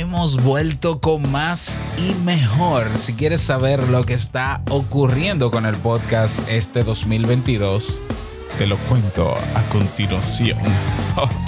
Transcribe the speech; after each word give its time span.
hemos 0.00 0.42
vuelto 0.42 1.00
con 1.00 1.30
más 1.30 1.80
y 1.98 2.14
mejor. 2.24 2.96
Si 2.96 3.14
quieres 3.14 3.40
saber 3.40 3.88
lo 3.88 4.04
que 4.04 4.14
está 4.14 4.60
ocurriendo 4.68 5.52
con 5.52 5.66
el 5.66 5.76
podcast 5.76 6.48
este 6.48 6.82
2022, 6.82 7.98
te 8.58 8.66
lo 8.66 8.76
cuento 8.88 9.36
a 9.54 9.62
continuación. 9.70 10.58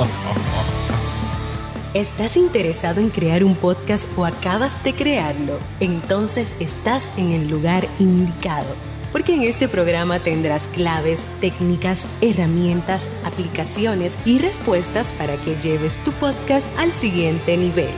¿Estás 1.95 2.37
interesado 2.37 3.01
en 3.01 3.09
crear 3.09 3.43
un 3.43 3.57
podcast 3.57 4.07
o 4.17 4.25
acabas 4.25 4.85
de 4.85 4.93
crearlo? 4.93 5.59
Entonces 5.81 6.55
estás 6.61 7.11
en 7.17 7.33
el 7.33 7.49
lugar 7.49 7.89
indicado 7.99 8.75
porque 9.13 9.35
en 9.35 9.43
este 9.43 9.67
programa 9.67 10.19
tendrás 10.19 10.67
claves, 10.69 11.21
técnicas, 11.41 12.07
herramientas, 12.21 13.09
aplicaciones 13.25 14.17
y 14.27 14.39
respuestas 14.39 15.13
para 15.13 15.37
que 15.37 15.57
lleves 15.63 15.97
tu 16.05 16.13
podcast 16.13 16.67
al 16.79 16.93
siguiente 16.93 17.57
nivel. 17.57 17.89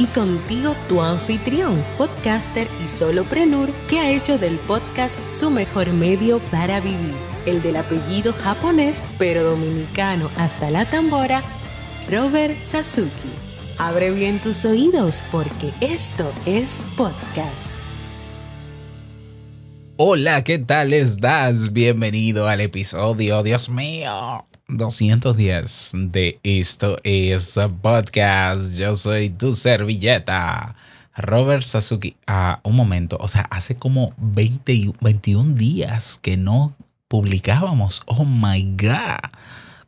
Y 0.00 0.06
contigo 0.06 0.74
tu 0.88 1.02
anfitrión, 1.02 1.76
podcaster 1.98 2.66
y 2.82 2.88
soloprenur 2.88 3.68
que 3.90 3.98
ha 3.98 4.10
hecho 4.10 4.38
del 4.38 4.56
podcast 4.60 5.14
su 5.28 5.50
mejor 5.50 5.92
medio 5.92 6.38
para 6.50 6.80
vivir, 6.80 7.12
el 7.44 7.60
del 7.60 7.76
apellido 7.76 8.32
japonés 8.32 9.04
pero 9.18 9.42
dominicano 9.42 10.30
hasta 10.38 10.70
la 10.70 10.86
tambora, 10.86 11.42
Robert 12.10 12.56
Sasuki. 12.64 13.10
Abre 13.76 14.10
bien 14.10 14.38
tus 14.38 14.64
oídos 14.64 15.22
porque 15.30 15.70
esto 15.82 16.32
es 16.46 16.86
podcast. 16.96 17.68
Hola, 19.98 20.44
¿qué 20.44 20.58
tal 20.58 20.94
estás? 20.94 21.74
Bienvenido 21.74 22.48
al 22.48 22.62
episodio, 22.62 23.42
Dios 23.42 23.68
mío, 23.68 24.46
210 24.72 25.92
de 25.94 26.38
Esto 26.42 26.98
es 27.02 27.58
Podcast. 27.82 28.78
Yo 28.78 28.94
soy 28.94 29.30
tu 29.30 29.52
servilleta, 29.52 30.74
Robert 31.16 31.62
Sasuki. 31.62 32.16
Ah, 32.26 32.60
un 32.62 32.76
momento, 32.76 33.16
o 33.20 33.28
sea, 33.28 33.42
hace 33.50 33.74
como 33.74 34.14
20, 34.18 34.92
21 35.00 35.54
días 35.54 36.18
que 36.22 36.36
no 36.36 36.74
publicábamos. 37.08 38.02
Oh 38.06 38.24
my 38.24 38.76
God, 38.76 39.30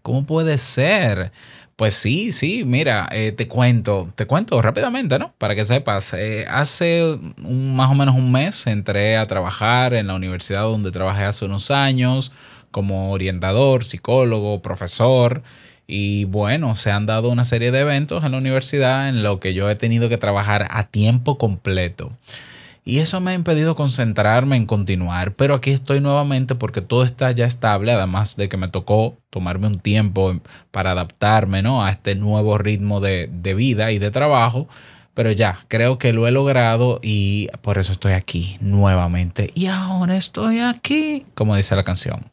¿cómo 0.02 0.24
puede 0.24 0.58
ser? 0.58 1.30
Pues 1.76 1.94
sí, 1.94 2.32
sí, 2.32 2.64
mira, 2.64 3.08
eh, 3.12 3.32
te 3.32 3.48
cuento, 3.48 4.10
te 4.14 4.26
cuento 4.26 4.60
rápidamente, 4.60 5.18
¿no? 5.18 5.32
Para 5.38 5.54
que 5.54 5.64
sepas, 5.64 6.12
eh, 6.14 6.44
hace 6.48 7.18
más 7.38 7.90
o 7.90 7.94
menos 7.94 8.14
un 8.14 8.30
mes 8.30 8.66
entré 8.66 9.16
a 9.16 9.26
trabajar 9.26 9.94
en 9.94 10.08
la 10.08 10.14
universidad 10.14 10.62
donde 10.62 10.90
trabajé 10.90 11.24
hace 11.24 11.44
unos 11.44 11.70
años 11.70 12.30
como 12.72 13.12
orientador, 13.12 13.84
psicólogo, 13.84 14.60
profesor. 14.62 15.44
Y 15.86 16.24
bueno, 16.24 16.74
se 16.74 16.90
han 16.90 17.06
dado 17.06 17.28
una 17.28 17.44
serie 17.44 17.70
de 17.70 17.80
eventos 17.80 18.24
en 18.24 18.32
la 18.32 18.38
universidad 18.38 19.08
en 19.08 19.22
lo 19.22 19.38
que 19.38 19.54
yo 19.54 19.70
he 19.70 19.76
tenido 19.76 20.08
que 20.08 20.18
trabajar 20.18 20.66
a 20.70 20.88
tiempo 20.88 21.38
completo. 21.38 22.10
Y 22.84 22.98
eso 22.98 23.20
me 23.20 23.30
ha 23.30 23.34
impedido 23.34 23.76
concentrarme 23.76 24.56
en 24.56 24.66
continuar, 24.66 25.34
pero 25.34 25.54
aquí 25.54 25.70
estoy 25.70 26.00
nuevamente 26.00 26.56
porque 26.56 26.80
todo 26.80 27.04
está 27.04 27.30
ya 27.30 27.46
estable, 27.46 27.92
además 27.92 28.34
de 28.34 28.48
que 28.48 28.56
me 28.56 28.66
tocó 28.66 29.16
tomarme 29.30 29.68
un 29.68 29.78
tiempo 29.78 30.36
para 30.72 30.90
adaptarme 30.90 31.62
¿no? 31.62 31.84
a 31.84 31.90
este 31.90 32.16
nuevo 32.16 32.58
ritmo 32.58 33.00
de, 33.00 33.28
de 33.32 33.54
vida 33.54 33.92
y 33.92 33.98
de 33.98 34.10
trabajo. 34.10 34.66
Pero 35.14 35.30
ya, 35.30 35.58
creo 35.68 35.98
que 35.98 36.12
lo 36.12 36.26
he 36.26 36.30
logrado 36.30 36.98
y 37.02 37.48
por 37.60 37.78
eso 37.78 37.92
estoy 37.92 38.14
aquí 38.14 38.56
nuevamente. 38.60 39.50
Y 39.54 39.66
ahora 39.66 40.16
estoy 40.16 40.60
aquí, 40.60 41.26
como 41.34 41.54
dice 41.54 41.76
la 41.76 41.84
canción. 41.84 42.31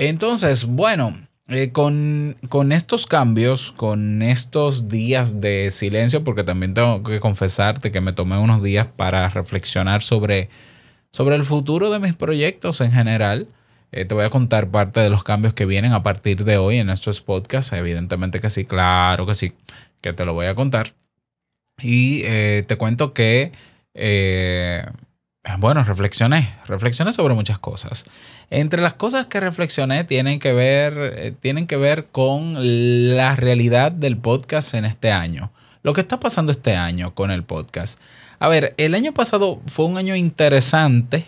Entonces, 0.00 0.64
bueno, 0.64 1.14
eh, 1.48 1.72
con, 1.72 2.34
estos 2.72 3.06
cambios, 3.06 3.72
con 3.72 4.22
estos 4.22 4.88
días 4.88 5.42
de 5.42 5.70
silencio, 5.70 6.24
porque 6.24 6.42
también 6.42 6.72
tengo 6.72 7.02
que 7.02 7.20
confesarte 7.20 7.92
que 7.92 8.00
me 8.00 8.14
tomé 8.14 8.38
unos 8.38 8.62
días 8.62 8.86
para 8.86 9.28
reflexionar 9.28 10.02
sobre, 10.02 10.48
sobre 11.10 11.36
el 11.36 11.44
futuro 11.44 11.90
de 11.90 11.98
mis 11.98 12.16
proyectos 12.16 12.80
en 12.80 12.92
general. 12.92 13.46
Eh, 13.92 14.06
te 14.06 14.14
voy 14.14 14.24
a 14.24 14.30
contar 14.30 14.70
parte 14.70 15.00
de 15.00 15.10
los 15.10 15.22
cambios 15.22 15.52
que 15.52 15.66
vienen 15.66 15.92
a 15.92 16.02
partir 16.02 16.44
de 16.44 16.56
hoy 16.56 16.78
en 16.78 16.88
estos 16.88 17.20
podcasts. 17.20 17.74
Evidentemente 17.74 18.40
que 18.40 18.48
sí, 18.48 18.64
claro 18.64 19.26
que 19.26 19.34
sí, 19.34 19.52
que 20.00 20.14
te 20.14 20.24
lo 20.24 20.32
voy 20.32 20.46
a 20.46 20.54
contar. 20.54 20.94
Y 21.82 22.22
eh, 22.24 22.64
te 22.66 22.76
cuento 22.76 23.12
que 23.12 23.52
bueno, 25.58 25.82
reflexioné, 25.84 26.54
reflexioné 26.66 27.12
sobre 27.12 27.34
muchas 27.34 27.58
cosas. 27.58 28.04
Entre 28.50 28.82
las 28.82 28.94
cosas 28.94 29.26
que 29.26 29.40
reflexioné 29.40 30.04
tienen 30.04 30.38
que 30.38 30.52
ver, 30.52 31.14
eh, 31.16 31.32
tienen 31.40 31.66
que 31.66 31.76
ver 31.76 32.06
con 32.06 32.54
la 33.16 33.36
realidad 33.36 33.90
del 33.92 34.16
podcast 34.18 34.74
en 34.74 34.84
este 34.84 35.10
año. 35.10 35.50
Lo 35.82 35.94
que 35.94 36.02
está 36.02 36.20
pasando 36.20 36.52
este 36.52 36.76
año 36.76 37.14
con 37.14 37.30
el 37.30 37.42
podcast. 37.42 38.00
A 38.38 38.48
ver, 38.48 38.74
el 38.76 38.94
año 38.94 39.12
pasado 39.12 39.60
fue 39.66 39.86
un 39.86 39.96
año 39.96 40.14
interesante. 40.14 41.26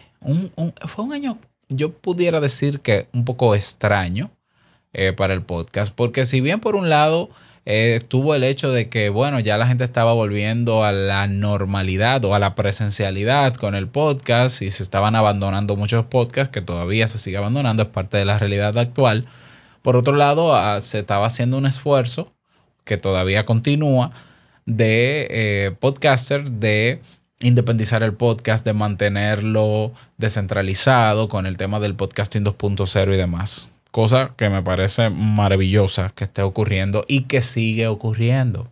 fue 0.87 1.05
un 1.05 1.13
año, 1.15 1.39
yo 1.69 1.93
pudiera 1.93 2.39
decir 2.41 2.81
que 2.81 3.09
un 3.13 3.25
poco 3.25 3.55
extraño 3.55 4.31
eh, 4.93 5.13
para 5.13 5.33
el 5.33 5.43
podcast. 5.43 5.93
Porque 5.95 6.27
si 6.27 6.43
bien 6.43 6.61
por 6.61 6.77
un 6.77 6.91
lado 6.91 7.31
eh, 7.65 8.01
tuvo 8.09 8.35
el 8.35 8.43
hecho 8.43 8.73
de 8.73 8.89
que, 8.89 9.09
bueno, 9.09 9.39
ya 9.39 9.57
la 9.57 9.69
gente 9.69 9.85
estaba 9.85 10.13
volviendo 10.13 10.85
a 10.85 10.91
la 10.91 11.29
normalidad 11.29 12.25
o 12.25 12.35
a 12.35 12.41
la 12.41 12.57
presencialidad 12.57 13.55
con 13.55 13.77
el 13.77 13.87
podcast 13.87 14.63
y 14.63 14.71
se 14.71 14.83
estaban 14.83 15.15
abandonando 15.15 15.77
muchos 15.77 16.07
podcasts 16.07 16.53
que 16.53 16.61
todavía 16.61 17.07
se 17.07 17.19
sigue 17.19 17.37
abandonando, 17.37 17.85
es 17.85 17.89
parte 17.89 18.17
de 18.17 18.25
la 18.25 18.39
realidad 18.39 18.77
actual. 18.77 19.27
Por 19.83 19.97
otro 19.97 20.15
lado, 20.17 20.57
ah, 20.57 20.81
se 20.81 20.99
estaba 21.01 21.27
haciendo 21.27 21.57
un 21.57 21.67
esfuerzo 21.67 22.33
que 22.85 22.97
todavía 22.97 23.47
continúa 23.47 24.13
de 24.67 25.29
eh, 25.31 25.73
podcaster 25.79 26.51
de 26.51 27.01
independizar 27.41 28.03
el 28.03 28.15
podcast, 28.15 28.65
de 28.65 28.73
mantenerlo 28.73 29.93
descentralizado 30.17 31.29
con 31.29 31.47
el 31.47 31.57
tema 31.57 31.81
del 31.81 31.95
podcasting 31.95 32.45
2.0 32.45 33.15
y 33.15 33.17
demás 33.17 33.72
cosa 33.93 34.33
que 34.37 34.49
me 34.49 34.63
parece 34.63 35.11
maravillosa 35.11 36.11
que 36.15 36.25
esté 36.25 36.43
ocurriendo 36.43 37.05
y 37.07 37.25
que 37.25 37.43
sigue 37.43 37.87
ocurriendo. 37.87 38.67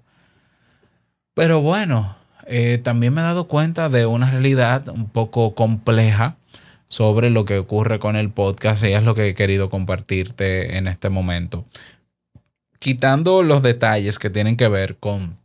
Pero 1.35 1.61
bueno, 1.61 2.17
eh, 2.47 2.81
también 2.83 3.15
me 3.15 3.21
he 3.21 3.25
dado 3.25 3.47
cuenta 3.47 3.89
de 3.91 4.07
una 4.07 4.31
realidad 4.31 4.89
un 4.89 5.09
poco 5.09 5.55
compleja 5.55 6.37
sobre 6.89 7.31
lo 7.31 7.45
que 7.45 7.59
ocurre 7.59 7.99
con 7.99 8.17
el 8.17 8.31
podcast 8.31 8.83
y 8.83 8.95
es 8.95 9.05
lo 9.05 9.15
que 9.15 9.29
he 9.29 9.35
querido 9.35 9.71
compartirte 9.71 10.79
en 10.79 10.89
este 10.89 11.11
momento. 11.11 11.67
Quitando 12.79 13.43
los 13.43 13.63
detalles 13.63 14.19
que 14.19 14.31
tienen 14.31 14.57
que 14.57 14.69
ver 14.69 14.97
con 14.97 15.37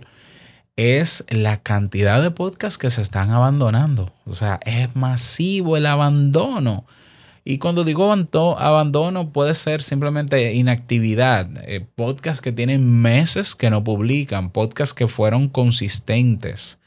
es 0.78 1.26
la 1.28 1.58
cantidad 1.58 2.22
de 2.22 2.31
podcasts 2.31 2.78
que 2.78 2.90
se 2.90 3.02
están 3.02 3.31
abandonando. 3.31 4.14
O 4.26 4.31
sea, 4.31 4.62
es 4.66 4.96
masivo 4.96 5.76
el 5.76 5.86
abandono. 5.86 6.86
Y 7.44 7.58
cuando 7.58 7.84
digo 7.84 8.12
abandono, 8.12 9.30
puede 9.30 9.54
ser 9.54 9.82
simplemente 9.82 10.54
inactividad. 10.54 11.50
Eh, 11.66 11.86
podcasts 11.96 12.42
que 12.42 12.52
tienen 12.52 13.02
meses 13.02 13.56
que 13.56 13.70
no 13.70 13.84
publican, 13.84 14.50
podcasts 14.50 14.94
que 14.94 15.08
fueron 15.08 15.50
consistentes 15.50 16.80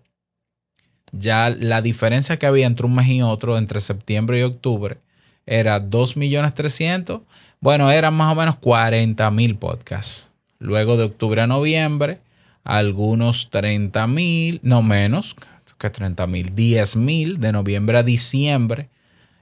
ya 1.13 1.51
la 1.51 1.83
diferencia 1.83 2.39
que 2.39 2.47
había 2.47 2.67
entre 2.67 2.87
un 2.87 2.95
mes 2.95 3.09
y 3.09 3.23
otro, 3.23 3.59
entre 3.59 3.81
septiembre 3.81 4.41
y 4.41 4.43
octubre, 4.43 4.99
era 5.47 5.81
2.300.000. 5.81 7.21
Bueno, 7.61 7.91
eran 7.91 8.15
más 8.15 8.33
o 8.33 8.39
menos 8.39 8.57
40.000 8.57 9.59
podcasts. 9.59 10.33
Luego 10.59 10.97
de 10.97 11.05
octubre 11.05 11.41
a 11.43 11.47
noviembre, 11.47 12.19
algunos 12.65 13.51
30.000, 13.51 14.61
no 14.63 14.83
menos 14.83 15.37
que 15.79 15.93
30.000, 15.93 16.55
10.000 16.55 17.37
de 17.37 17.53
noviembre 17.53 17.99
a 17.99 18.03
diciembre. 18.03 18.89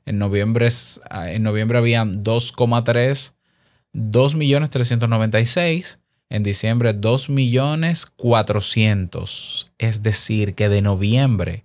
En 0.07 0.19
noviembre, 0.19 0.69
en 1.11 1.43
noviembre 1.43 1.79
habían 1.79 2.25
2,3 2.25 3.33
2.396.000. 3.95 5.99
En 6.31 6.43
diciembre 6.43 6.99
2.400.000. 6.99 9.71
Es 9.79 10.03
decir, 10.03 10.55
que 10.55 10.69
de 10.69 10.83
noviembre 10.83 11.63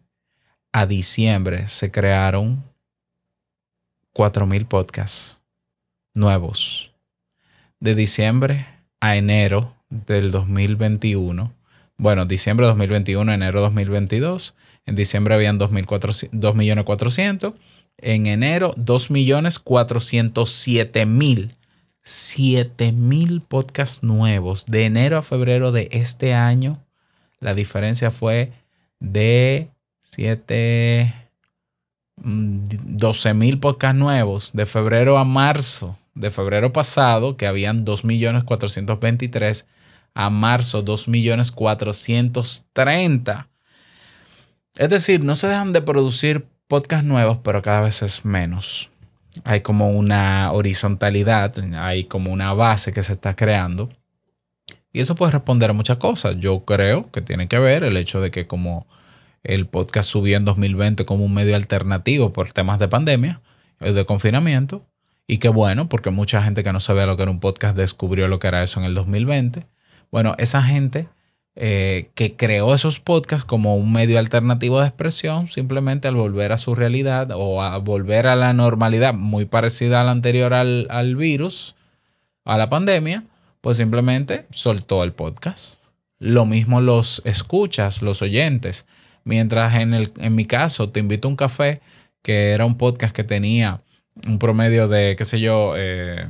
a 0.72 0.86
diciembre 0.86 1.68
se 1.68 1.90
crearon 1.92 2.64
4.000 4.14 4.68
podcasts 4.68 5.42
nuevos. 6.14 6.92
De 7.80 7.96
diciembre 7.96 8.68
a 9.00 9.16
enero 9.16 9.74
del 9.90 10.30
2021. 10.32 11.52
Bueno, 11.98 12.26
diciembre 12.26 12.68
2021, 12.68 13.34
enero 13.34 13.62
2022. 13.62 14.54
En 14.86 14.96
diciembre 14.96 15.34
habían 15.36 15.60
2.400.000. 15.60 17.54
En 17.98 18.28
enero 18.28 18.74
2.407.000 18.76 21.56
7000 22.10 23.42
podcasts 23.42 24.02
nuevos 24.02 24.66
de 24.66 24.86
enero 24.86 25.20
a 25.20 25.22
febrero 25.22 25.72
de 25.72 25.90
este 25.92 26.34
año. 26.34 26.80
La 27.40 27.54
diferencia 27.54 28.10
fue 28.10 28.52
de 29.00 29.68
7, 30.02 31.14
12 32.18 33.34
mil 33.36 33.60
podcasts 33.60 34.00
nuevos 34.00 34.50
de 34.54 34.66
febrero 34.66 35.20
a 35.20 35.24
marzo, 35.24 36.00
de 36.16 36.32
febrero 36.32 36.74
pasado, 36.74 37.38
que 37.38 37.46
habían 37.46 37.86
2.423, 37.86 39.66
a 40.16 40.32
marzo 40.32 40.84
2.430. 40.84 43.46
Es 44.78 44.90
decir, 44.90 45.24
no 45.24 45.36
se 45.36 45.48
dejan 45.48 45.74
de 45.74 45.84
producir 45.84 46.44
podcasts 46.68 47.06
nuevos, 47.06 47.38
pero 47.44 47.62
cada 47.62 47.82
vez 47.82 48.02
es 48.02 48.26
menos 48.26 48.90
hay 49.44 49.62
como 49.62 49.92
una 49.92 50.52
horizontalidad, 50.52 51.54
hay 51.76 52.04
como 52.04 52.32
una 52.32 52.54
base 52.54 52.94
que 52.94 53.04
se 53.04 53.14
está 53.14 53.36
creando. 53.36 53.90
Y 54.92 55.02
eso 55.02 55.16
puede 55.16 55.32
responder 55.34 55.70
a 55.70 55.74
muchas 55.74 55.98
cosas. 55.98 56.38
Yo 56.38 56.66
creo 56.66 57.12
que 57.12 57.22
tiene 57.22 57.48
que 57.48 57.60
ver 57.60 57.84
el 57.84 57.96
hecho 57.98 58.22
de 58.22 58.32
que 58.32 58.48
como 58.48 58.88
el 59.44 59.68
podcast 59.68 60.10
subió 60.10 60.38
en 60.38 60.46
2020 60.46 61.06
como 61.06 61.26
un 61.26 61.34
medio 61.34 61.56
alternativo 61.56 62.34
por 62.34 62.52
temas 62.52 62.80
de 62.80 62.88
pandemia, 62.88 63.40
eh, 63.80 63.94
de 63.94 64.06
confinamiento, 64.06 64.84
y 65.28 65.38
que 65.38 65.50
bueno, 65.50 65.88
porque 65.90 66.10
mucha 66.10 66.42
gente 66.42 66.64
que 66.64 66.74
no 66.74 66.80
sabía 66.80 67.06
lo 67.06 67.16
que 67.16 67.24
era 67.24 67.32
un 67.32 67.40
podcast 67.40 67.78
descubrió 67.78 68.28
lo 68.28 68.40
que 68.40 68.48
era 68.48 68.64
eso 68.64 68.80
en 68.80 68.88
el 68.88 68.96
2020. 68.96 69.64
Bueno, 70.12 70.34
esa 70.40 70.64
gente 70.64 71.08
eh, 71.62 72.10
que 72.16 72.38
creó 72.38 72.74
esos 72.74 73.02
podcasts 73.02 73.44
como 73.44 73.76
un 73.76 73.92
medio 73.92 74.18
alternativo 74.18 74.80
de 74.80 74.88
expresión, 74.88 75.50
simplemente 75.50 76.08
al 76.08 76.16
volver 76.16 76.54
a 76.54 76.58
su 76.58 76.74
realidad 76.74 77.32
o 77.34 77.62
a 77.62 77.78
volver 77.80 78.28
a 78.28 78.38
la 78.38 78.54
normalidad 78.54 79.14
muy 79.14 79.44
parecida 79.44 80.00
a 80.00 80.06
la 80.06 80.12
anterior 80.12 80.54
al, 80.54 80.88
al 80.90 81.18
virus, 81.18 81.76
a 82.46 82.58
la 82.58 82.70
pandemia, 82.70 83.24
pues 83.60 83.76
simplemente 83.76 84.46
soltó 84.52 85.04
el 85.04 85.12
podcast. 85.12 85.82
Lo 86.18 86.46
mismo 86.46 86.80
los 86.80 87.22
escuchas, 87.26 88.02
los 88.02 88.22
oyentes. 88.22 88.86
Mientras 89.26 89.76
en, 89.76 89.94
el, 89.94 90.14
en 90.18 90.36
mi 90.36 90.46
caso, 90.46 90.90
te 90.90 91.02
invito 91.02 91.28
a 91.28 91.32
un 91.32 91.36
café, 91.36 91.82
que 92.22 92.52
era 92.52 92.66
un 92.66 92.78
podcast 92.78 93.14
que 93.14 93.26
tenía 93.26 93.82
un 94.26 94.40
promedio 94.40 94.88
de, 94.88 95.16
qué 95.18 95.26
sé 95.26 95.42
yo, 95.42 95.74
eh, 95.76 96.26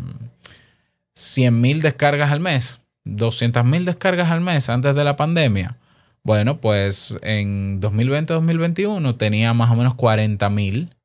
100 1.13 1.61
mil 1.61 1.81
descargas 1.81 2.31
al 2.31 2.39
mes, 2.39 2.78
200 3.05 3.65
mil 3.65 3.85
descargas 3.85 4.31
al 4.31 4.41
mes 4.41 4.69
antes 4.69 4.95
de 4.95 5.03
la 5.03 5.15
pandemia. 5.15 5.75
Bueno, 6.23 6.57
pues 6.57 7.17
en 7.21 7.81
2020-2021 7.81 9.17
tenía 9.17 9.53
más 9.53 9.71
o 9.71 9.75
menos 9.75 9.95
40 9.95 10.49
mil. 10.49 10.95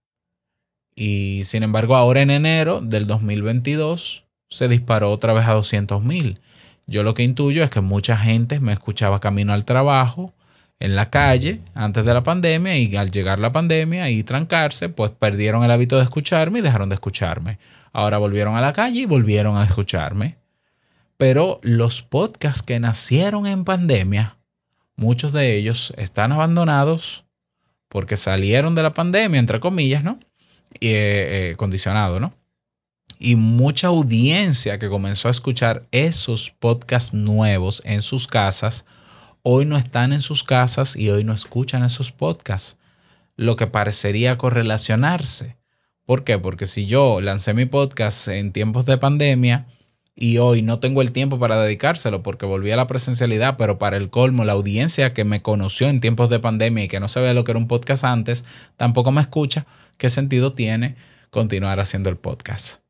Y 0.95 1.43
sin 1.45 1.63
embargo, 1.63 1.97
ahora 1.97 2.23
en 2.23 2.31
enero 2.31 2.81
del 2.81 3.07
2022 3.07 4.25
se 4.51 4.69
disparó 4.69 5.11
otra 5.11 5.33
vez 5.33 5.47
a 5.47 5.53
200 5.53 6.03
mil. 6.03 6.41
Yo 6.87 7.03
lo 7.03 7.15
que 7.15 7.23
intuyo 7.23 7.65
es 7.65 7.71
que 7.71 7.81
mucha 7.81 8.17
gente 8.17 8.61
me 8.61 8.73
escuchaba 8.73 9.21
camino 9.21 9.53
al 9.53 9.65
trabajo, 9.65 10.35
en 10.81 10.97
la 10.97 11.09
calle, 11.09 11.61
antes 11.75 12.05
de 12.05 12.13
la 12.13 12.23
pandemia, 12.23 12.77
y 12.77 12.95
al 12.97 13.11
llegar 13.11 13.39
la 13.39 13.53
pandemia 13.53 14.11
y 14.11 14.23
trancarse, 14.23 14.89
pues 14.89 15.11
perdieron 15.13 15.65
el 15.65 15.71
hábito 15.71 15.97
de 15.97 16.03
escucharme 16.03 16.59
y 16.59 16.63
dejaron 16.63 16.89
de 16.89 16.95
escucharme. 16.95 17.59
Ahora 17.93 18.19
volvieron 18.19 18.57
a 18.57 18.61
la 18.61 18.73
calle 18.73 19.01
y 19.01 19.07
volvieron 19.07 19.57
a 19.57 19.65
escucharme. 19.65 20.37
Pero 21.17 21.61
los 21.63 22.03
podcasts 22.03 22.63
que 22.63 22.81
nacieron 22.81 23.47
en 23.47 23.65
pandemia, 23.65 24.37
muchos 24.97 25.33
de 25.33 25.57
ellos 25.57 25.93
están 25.97 26.33
abandonados 26.33 27.25
porque 27.89 28.17
salieron 28.17 28.75
de 28.75 28.83
la 28.83 28.95
pandemia, 28.95 29.39
entre 29.39 29.61
comillas, 29.61 30.03
¿no? 30.03 30.19
Y 30.81 30.89
eh, 30.89 31.51
eh, 31.51 31.57
condicionado, 31.57 32.19
¿no? 32.19 32.33
Y 33.21 33.37
mucha 33.37 33.87
audiencia 33.87 34.81
que 34.81 34.89
comenzó 34.89 35.29
a 35.29 35.31
escuchar 35.31 35.85
esos 35.93 36.51
podcasts 36.51 37.15
nuevos 37.15 37.81
en 37.85 38.03
sus 38.03 38.27
casas, 38.27 38.85
hoy 39.43 39.65
no 39.65 39.77
están 39.77 40.13
en 40.13 40.21
sus 40.21 40.43
casas 40.43 40.97
y 40.97 41.11
hoy 41.11 41.23
no 41.23 41.33
escuchan 41.33 41.85
esos 41.85 42.11
podcasts, 42.11 42.77
lo 43.37 43.55
que 43.55 43.69
parecería 43.69 44.37
correlacionarse. 44.37 45.57
¿Por 46.05 46.25
qué? 46.25 46.39
Porque 46.39 46.67
si 46.67 46.87
yo 46.87 47.21
lancé 47.21 47.55
mi 47.55 47.67
podcast 47.67 48.27
en 48.29 48.53
tiempos 48.53 48.85
de 48.85 48.99
pandemia 48.99 49.67
y 50.17 50.39
hoy 50.39 50.63
no 50.63 50.79
tengo 50.79 51.03
el 51.03 51.13
tiempo 51.13 51.39
para 51.39 51.61
dedicárselo 51.61 52.23
porque 52.23 52.47
volví 52.47 52.71
a 52.71 52.77
la 52.77 52.87
presencialidad, 52.87 53.57
pero 53.57 53.79
para 53.79 53.97
el 53.97 54.11
colmo, 54.11 54.45
la 54.45 54.53
audiencia 54.53 55.13
que 55.13 55.25
me 55.25 55.43
conoció 55.43 55.89
en 55.89 56.01
tiempos 56.01 56.31
de 56.31 56.39
pandemia 56.39 56.85
y 56.85 56.89
que 56.89 57.01
no 57.01 57.09
sabía 57.09 57.35
lo 57.35 57.45
que 57.45 57.53
era 57.53 57.59
un 57.59 57.69
podcast 57.69 58.05
antes, 58.05 58.45
tampoco 58.77 59.11
me 59.11 59.21
escucha, 59.21 59.67
¿qué 59.99 60.09
sentido 60.09 60.53
tiene 60.53 60.97
continuar 61.31 61.81
haciendo 61.81 62.11
el 62.11 62.17
podcast? 62.17 62.81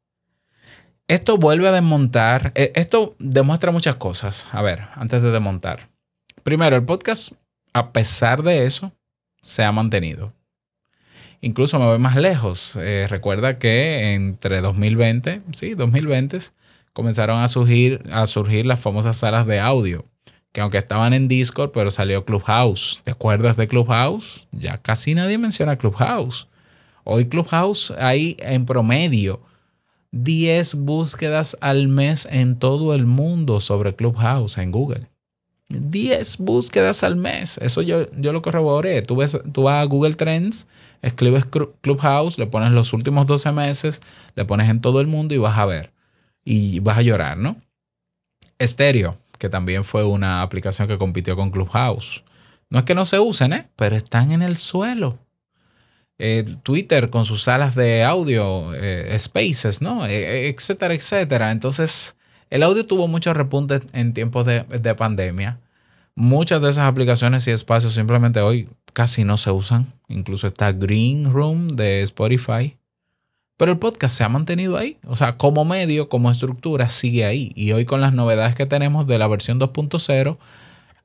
Esto 1.08 1.36
vuelve 1.36 1.68
a 1.68 1.72
desmontar, 1.72 2.52
eh, 2.54 2.72
esto 2.74 3.14
demuestra 3.18 3.70
muchas 3.70 3.96
cosas. 3.96 4.46
A 4.52 4.62
ver, 4.62 4.84
antes 4.94 5.22
de 5.22 5.30
desmontar. 5.30 5.88
Primero, 6.42 6.76
el 6.76 6.84
podcast, 6.84 7.32
a 7.72 7.92
pesar 7.92 8.42
de 8.42 8.64
eso, 8.64 8.92
se 9.40 9.64
ha 9.64 9.72
mantenido. 9.72 10.32
Incluso 11.42 11.78
me 11.78 11.84
voy 11.84 11.98
más 11.98 12.16
lejos. 12.16 12.76
Eh, 12.76 13.06
recuerda 13.08 13.58
que 13.58 14.14
entre 14.14 14.62
2020, 14.62 15.42
sí, 15.52 15.74
2020, 15.74 16.38
comenzaron 16.94 17.40
a 17.40 17.48
surgir, 17.48 18.02
a 18.10 18.26
surgir 18.26 18.64
las 18.64 18.80
famosas 18.80 19.18
salas 19.18 19.46
de 19.46 19.60
audio, 19.60 20.04
que 20.52 20.62
aunque 20.62 20.78
estaban 20.78 21.12
en 21.12 21.28
Discord, 21.28 21.72
pero 21.72 21.90
salió 21.90 22.24
Clubhouse. 22.24 23.00
¿Te 23.04 23.10
acuerdas 23.10 23.56
de 23.58 23.68
Clubhouse? 23.68 24.46
Ya 24.52 24.78
casi 24.78 25.14
nadie 25.14 25.36
menciona 25.36 25.76
Clubhouse. 25.76 26.46
Hoy 27.02 27.26
Clubhouse 27.26 27.92
hay 27.98 28.36
en 28.38 28.64
promedio 28.64 29.40
10 30.12 30.76
búsquedas 30.76 31.56
al 31.60 31.88
mes 31.88 32.26
en 32.30 32.58
todo 32.58 32.94
el 32.94 33.04
mundo 33.04 33.60
sobre 33.60 33.96
Clubhouse 33.96 34.56
en 34.58 34.70
Google. 34.70 35.08
10 35.68 36.38
búsquedas 36.38 37.02
al 37.02 37.16
mes. 37.16 37.58
Eso 37.58 37.82
yo, 37.82 38.08
yo 38.12 38.32
lo 38.32 38.40
corroboré. 38.40 39.02
Tú, 39.02 39.16
ves, 39.16 39.36
tú 39.52 39.64
vas 39.64 39.82
a 39.82 39.84
Google 39.86 40.14
Trends, 40.14 40.68
escribes 41.02 41.44
Clubhouse, 41.80 42.38
le 42.38 42.46
pones 42.46 42.70
los 42.70 42.92
últimos 42.92 43.26
12 43.26 43.50
meses, 43.50 44.00
le 44.36 44.44
pones 44.44 44.68
en 44.68 44.80
todo 44.80 45.00
el 45.00 45.08
mundo 45.08 45.34
y 45.34 45.38
vas 45.38 45.58
a 45.58 45.66
ver. 45.66 45.93
Y 46.44 46.80
vas 46.80 46.98
a 46.98 47.02
llorar, 47.02 47.38
¿no? 47.38 47.56
Stereo, 48.60 49.16
que 49.38 49.48
también 49.48 49.84
fue 49.84 50.04
una 50.04 50.42
aplicación 50.42 50.88
que 50.88 50.98
compitió 50.98 51.36
con 51.36 51.50
Clubhouse. 51.50 52.22
No 52.70 52.78
es 52.78 52.84
que 52.84 52.94
no 52.94 53.04
se 53.04 53.18
usen, 53.18 53.52
¿eh? 53.52 53.66
Pero 53.76 53.96
están 53.96 54.32
en 54.32 54.42
el 54.42 54.56
suelo. 54.56 55.18
Twitter 56.62 57.10
con 57.10 57.24
sus 57.24 57.42
salas 57.42 57.74
de 57.74 58.04
audio, 58.04 58.72
eh, 58.74 59.16
spaces, 59.18 59.82
¿no? 59.82 60.06
E, 60.06 60.14
e, 60.14 60.48
etcétera, 60.48 60.94
etcétera. 60.94 61.50
Entonces, 61.50 62.16
el 62.50 62.62
audio 62.62 62.86
tuvo 62.86 63.08
muchos 63.08 63.36
repuntes 63.36 63.82
en 63.92 64.14
tiempos 64.14 64.46
de, 64.46 64.62
de, 64.62 64.94
pandemia. 64.94 65.58
Muchas 66.14 66.62
de 66.62 66.70
esas 66.70 66.86
aplicaciones 66.86 67.46
y 67.48 67.50
espacios 67.50 67.94
simplemente 67.94 68.40
hoy 68.40 68.68
casi 68.92 69.24
no 69.24 69.36
se 69.36 69.50
usan. 69.50 69.86
Incluso 70.08 70.46
está 70.46 70.72
Green 70.72 71.32
Room 71.32 71.68
de 71.68 72.02
Spotify. 72.02 72.76
Pero 73.56 73.72
el 73.72 73.78
podcast 73.78 74.16
se 74.16 74.24
ha 74.24 74.28
mantenido 74.28 74.76
ahí. 74.76 74.98
O 75.06 75.14
sea, 75.14 75.36
como 75.36 75.64
medio, 75.64 76.08
como 76.08 76.30
estructura, 76.30 76.88
sigue 76.88 77.24
ahí. 77.24 77.52
Y 77.54 77.72
hoy 77.72 77.84
con 77.84 78.00
las 78.00 78.12
novedades 78.12 78.54
que 78.54 78.66
tenemos 78.66 79.06
de 79.06 79.18
la 79.18 79.28
versión 79.28 79.60
2.0, 79.60 80.38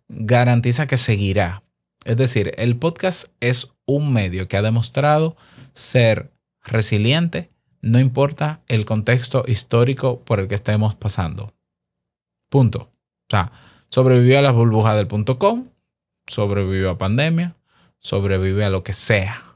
garantiza 0.07 0.87
que 0.87 0.97
seguirá. 0.97 1.61
Es 2.05 2.17
decir, 2.17 2.53
el 2.57 2.75
podcast 2.75 3.27
es 3.39 3.71
un 3.85 4.13
medio 4.13 4.47
que 4.47 4.57
ha 4.57 4.61
demostrado 4.61 5.35
ser 5.73 6.31
resiliente, 6.63 7.49
no 7.81 7.99
importa 7.99 8.59
el 8.67 8.85
contexto 8.85 9.43
histórico 9.47 10.19
por 10.21 10.39
el 10.39 10.47
que 10.47 10.55
estemos 10.55 10.95
pasando. 10.95 11.53
Punto. 12.49 12.79
O 12.81 13.29
sea, 13.29 13.51
sobrevivió 13.89 14.39
a 14.39 14.41
las 14.41 14.53
burbujas 14.53 14.95
del 14.95 15.07
punto 15.07 15.37
com, 15.37 15.67
sobrevivió 16.27 16.91
a 16.91 16.97
pandemia, 16.97 17.55
sobrevivió 17.99 18.65
a 18.65 18.69
lo 18.69 18.83
que 18.83 18.93
sea. 18.93 19.48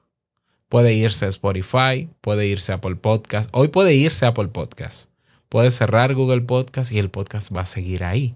Puede 0.73 0.95
irse 0.95 1.25
a 1.25 1.29
Spotify, 1.29 2.09
puede 2.19 2.47
irse 2.47 2.71
a 2.71 2.77
Apple 2.77 2.95
Podcast. 2.95 3.47
Hoy 3.51 3.67
puede 3.67 3.93
irse 3.93 4.25
a 4.25 4.29
Apple 4.29 4.47
Podcast. 4.47 5.11
Puede 5.47 5.69
cerrar 5.69 6.15
Google 6.15 6.41
Podcast 6.41 6.91
y 6.91 6.97
el 6.97 7.11
podcast 7.11 7.55
va 7.55 7.61
a 7.61 7.67
seguir 7.67 8.03
ahí. 8.03 8.33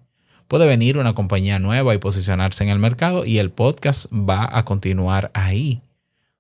Puede 0.48 0.68
venir 0.68 1.00
una 1.00 1.16
compañía 1.16 1.58
nueva 1.58 1.96
y 1.96 1.98
posicionarse 1.98 2.64
en 2.64 2.70
el 2.70 2.78
mercado 2.78 3.26
y 3.26 3.40
el 3.40 3.50
podcast 3.50 4.06
va 4.14 4.48
a 4.52 4.66
continuar 4.66 5.32
ahí. 5.34 5.82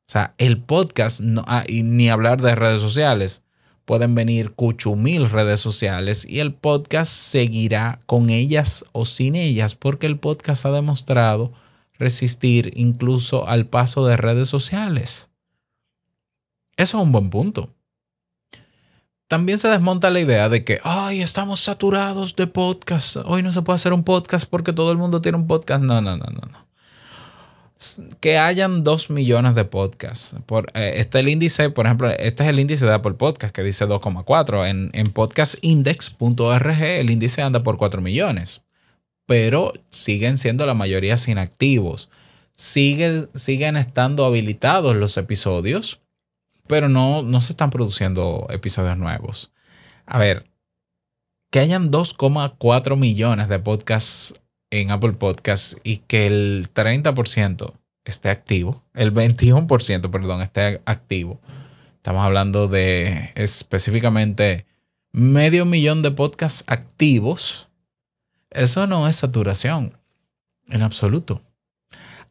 O 0.07 0.11
sea, 0.11 0.35
el 0.37 0.59
podcast, 0.59 1.19
no, 1.19 1.43
ah, 1.47 1.63
y 1.67 1.81
ni 1.81 2.09
hablar 2.11 2.43
de 2.43 2.53
redes 2.53 2.79
sociales, 2.79 3.41
pueden 3.85 4.13
venir 4.13 4.51
cuchumil 4.51 5.27
redes 5.31 5.61
sociales 5.61 6.29
y 6.29 6.41
el 6.41 6.53
podcast 6.53 7.11
seguirá 7.11 7.97
con 8.05 8.29
ellas 8.29 8.85
o 8.91 9.03
sin 9.03 9.35
ellas 9.35 9.73
porque 9.73 10.05
el 10.05 10.19
podcast 10.19 10.63
ha 10.67 10.71
demostrado 10.71 11.53
resistir 11.97 12.71
incluso 12.75 13.47
al 13.47 13.65
paso 13.65 14.05
de 14.05 14.15
redes 14.15 14.47
sociales. 14.47 15.26
Eso 16.77 16.97
es 16.97 17.03
un 17.03 17.11
buen 17.11 17.29
punto 17.29 17.69
también 19.27 19.57
se 19.57 19.67
desmonta 19.67 20.09
la 20.09 20.19
idea 20.19 20.49
de 20.49 20.63
que, 20.63 20.79
ay, 20.83 21.21
estamos 21.21 21.59
saturados 21.59 22.35
de 22.35 22.47
podcasts. 22.47 23.19
Hoy 23.25 23.43
no 23.43 23.51
se 23.51 23.61
puede 23.61 23.75
hacer 23.75 23.93
un 23.93 24.03
podcast 24.03 24.49
porque 24.49 24.73
todo 24.73 24.91
el 24.91 24.97
mundo 24.97 25.21
tiene 25.21 25.37
un 25.37 25.47
podcast. 25.47 25.83
No, 25.83 26.01
no, 26.01 26.17
no, 26.17 26.25
no. 26.25 26.41
no. 26.49 26.67
Que 28.21 28.37
hayan 28.37 28.83
dos 28.83 29.09
millones 29.09 29.53
de 29.53 29.65
podcasts. 29.65 30.35
Por, 30.45 30.71
eh, 30.73 30.93
este 30.95 31.19
el 31.19 31.27
índice, 31.27 31.69
por 31.69 31.85
ejemplo, 31.85 32.09
este 32.09 32.43
es 32.43 32.49
el 32.49 32.59
índice 32.59 32.85
de 32.85 32.93
Apple 32.93 33.13
Podcast 33.13 33.53
que 33.53 33.63
dice 33.63 33.85
2,4. 33.85 34.67
En, 34.67 34.89
en 34.93 35.07
podcastindex.org 35.07 36.81
el 36.81 37.09
índice 37.09 37.41
anda 37.41 37.61
por 37.63 37.77
4 37.77 38.01
millones. 38.01 38.61
Pero 39.25 39.73
siguen 39.89 40.37
siendo 40.37 40.65
la 40.65 40.73
mayoría 40.73 41.15
inactivos. 41.27 42.09
Sigue, 42.53 43.27
siguen 43.35 43.75
estando 43.75 44.25
habilitados 44.25 44.95
los 44.95 45.17
episodios 45.17 45.99
pero 46.67 46.89
no, 46.89 47.21
no 47.23 47.41
se 47.41 47.53
están 47.53 47.69
produciendo 47.69 48.47
episodios 48.49 48.97
nuevos. 48.97 49.51
A 50.05 50.17
ver, 50.19 50.45
que 51.51 51.59
hayan 51.59 51.91
2,4 51.91 52.97
millones 52.97 53.47
de 53.49 53.59
podcasts 53.59 54.33
en 54.69 54.91
Apple 54.91 55.13
Podcasts 55.13 55.77
y 55.83 55.97
que 55.97 56.27
el 56.27 56.69
30% 56.73 57.73
esté 58.05 58.29
activo, 58.29 58.83
el 58.93 59.13
21%, 59.13 60.09
perdón, 60.09 60.41
esté 60.41 60.81
activo. 60.85 61.39
Estamos 61.95 62.23
hablando 62.25 62.67
de 62.67 63.31
específicamente 63.35 64.65
medio 65.11 65.65
millón 65.65 66.01
de 66.01 66.11
podcasts 66.11 66.63
activos. 66.67 67.67
Eso 68.49 68.87
no 68.87 69.07
es 69.07 69.17
saturación 69.17 69.93
en 70.69 70.83
absoluto. 70.83 71.41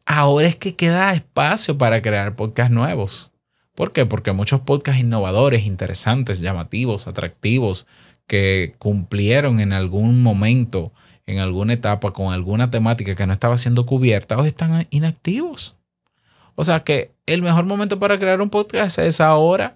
Ahora 0.05 0.47
es 0.47 0.55
que 0.55 0.75
queda 0.75 1.13
espacio 1.13 1.77
para 1.77 2.01
crear 2.01 2.35
podcasts 2.35 2.73
nuevos. 2.73 3.29
¿Por 3.77 3.93
qué? 3.93 4.07
Porque 4.07 4.31
muchos 4.31 4.61
podcasts 4.61 4.99
innovadores, 4.99 5.67
interesantes, 5.67 6.39
llamativos, 6.39 7.05
atractivos, 7.05 7.85
que 8.25 8.73
cumplieron 8.79 9.59
en 9.59 9.71
algún 9.71 10.23
momento 10.23 10.91
en 11.27 11.37
alguna 11.37 11.73
etapa 11.73 12.11
con 12.11 12.33
alguna 12.33 12.71
temática 12.71 13.13
que 13.13 13.27
no 13.27 13.33
estaba 13.33 13.55
siendo 13.55 13.85
cubierta, 13.85 14.35
hoy 14.35 14.47
están 14.47 14.87
inactivos. 14.89 15.75
O 16.55 16.63
sea 16.63 16.79
que 16.79 17.11
el 17.27 17.43
mejor 17.43 17.65
momento 17.65 17.99
para 17.99 18.17
crear 18.17 18.41
un 18.41 18.49
podcast 18.49 18.97
es 18.97 19.21
ahora. 19.21 19.75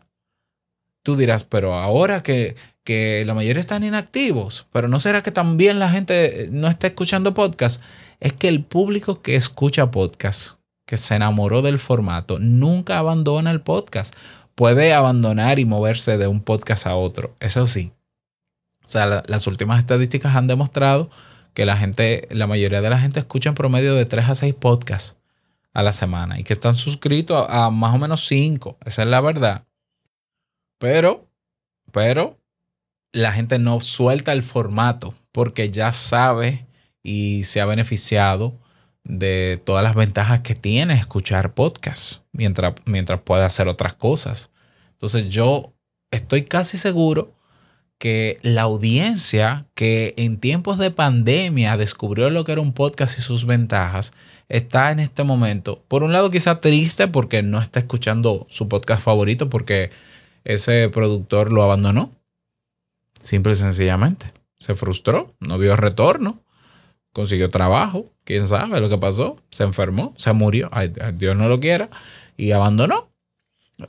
Tú 1.03 1.15
dirás, 1.15 1.43
pero 1.43 1.75
ahora 1.75 2.24
que, 2.24 2.55
que 2.84 3.24
la 3.24 3.36
mayoría 3.36 3.60
están 3.60 3.84
inactivos, 3.84 4.65
pero 4.72 4.88
¿no 4.88 5.00
será 5.00 5.22
que 5.22 5.31
también 5.31 5.77
la 5.77 5.91
gente 5.91 6.50
no 6.51 6.70
está 6.70 6.88
escuchando 6.88 7.36
podcast? 7.36 7.84
Es 8.20 8.34
que 8.34 8.48
el 8.48 8.63
público 8.63 9.22
que 9.22 9.36
escucha 9.36 9.91
podcast, 9.91 10.60
que 10.91 10.98
se 10.98 11.15
enamoró 11.15 11.62
del 11.62 11.79
formato, 11.79 12.38
nunca 12.38 13.00
abandona 13.00 13.50
el 13.51 13.62
podcast. 13.62 14.13
Puede 14.55 14.93
abandonar 14.93 15.57
y 15.57 15.63
moverse 15.63 16.17
de 16.17 16.27
un 16.27 16.41
podcast 16.41 16.86
a 16.86 16.98
otro, 16.98 17.33
eso 17.39 17.65
sí. 17.65 17.93
O 18.83 18.89
sea, 18.89 19.24
las 19.25 19.48
últimas 19.48 19.79
estadísticas 19.79 20.36
han 20.36 20.48
demostrado 20.48 21.10
que 21.53 21.65
la 21.65 21.77
gente, 21.77 22.27
la 22.29 22.45
mayoría 22.45 22.81
de 22.81 22.89
la 22.89 23.00
gente 23.00 23.21
escucha 23.21 23.48
en 23.48 23.55
promedio 23.55 23.95
de 23.95 24.03
3 24.03 24.27
a 24.27 24.36
6 24.36 24.53
podcasts 24.55 25.15
a 25.74 25.81
la 25.81 25.93
semana 25.93 26.41
y 26.41 26.43
que 26.43 26.51
están 26.51 26.75
suscritos 26.75 27.45
a, 27.48 27.67
a 27.67 27.69
más 27.69 27.95
o 27.95 27.98
menos 27.98 28.27
5. 28.27 28.79
Esa 28.83 29.03
es 29.03 29.07
la 29.07 29.21
verdad. 29.21 29.63
Pero, 30.77 31.25
pero, 31.93 32.36
la 33.13 33.31
gente 33.31 33.60
no 33.60 33.79
suelta 33.79 34.33
el 34.33 34.43
formato 34.43 35.13
porque 35.31 35.71
ya 35.71 35.93
sabe 35.93 36.65
y 37.01 37.45
se 37.45 37.62
ha 37.62 37.65
beneficiado 37.65 38.60
de 39.03 39.62
todas 39.63 39.84
las 39.84 39.96
ventajas 39.96 40.41
que 40.41 40.53
tiene 40.53 40.93
escuchar 40.93 41.53
podcasts 41.53 42.22
mientras, 42.31 42.74
mientras 42.86 43.22
puede 43.22 43.43
hacer 43.43 43.67
otras 43.67 43.93
cosas. 43.93 44.51
Entonces 44.91 45.29
yo 45.29 45.74
estoy 46.12 46.43
casi 46.43 46.77
seguro 46.77 47.34
que 48.01 48.39
la 48.41 48.63
audiencia 48.63 49.65
que 49.75 50.15
en 50.17 50.39
tiempos 50.39 50.79
de 50.79 50.89
pandemia 50.89 51.77
descubrió 51.77 52.31
lo 52.31 52.43
que 52.43 52.51
era 52.53 52.62
un 52.62 52.74
podcast 52.74 53.20
y 53.20 53.22
sus 53.22 53.46
ventajas, 53.46 54.13
está 54.50 54.91
en 54.91 55.00
este 55.00 55.24
momento, 55.24 55.84
por 55.88 56.03
un 56.03 56.12
lado 56.12 56.31
quizá 56.31 56.60
triste 56.60 57.08
porque 57.08 57.43
no 57.43 57.62
está 57.62 57.79
escuchando 57.79 58.48
su 58.50 58.67
podcast 58.67 59.03
favorito 59.03 59.50
porque 59.50 59.91
ese 60.43 60.89
productor 60.89 61.51
lo 61.51 61.62
abandonó, 61.62 62.12
simple 63.20 63.51
y 63.53 63.55
sencillamente. 63.55 64.34
Se 64.58 64.74
frustró, 64.74 65.36
no 65.39 65.60
vio 65.60 65.75
retorno, 65.75 66.39
consiguió 67.13 67.49
trabajo, 67.49 68.05
quién 68.23 68.47
sabe 68.47 68.79
lo 68.79 68.89
que 68.89 68.97
pasó, 68.97 69.37
se 69.49 69.63
enfermó, 69.63 70.13
se 70.17 70.31
murió, 70.33 70.69
ay, 70.71 70.91
Dios 71.15 71.35
no 71.35 71.47
lo 71.47 71.59
quiera, 71.59 71.89
y 72.37 72.51
abandonó. 72.51 73.09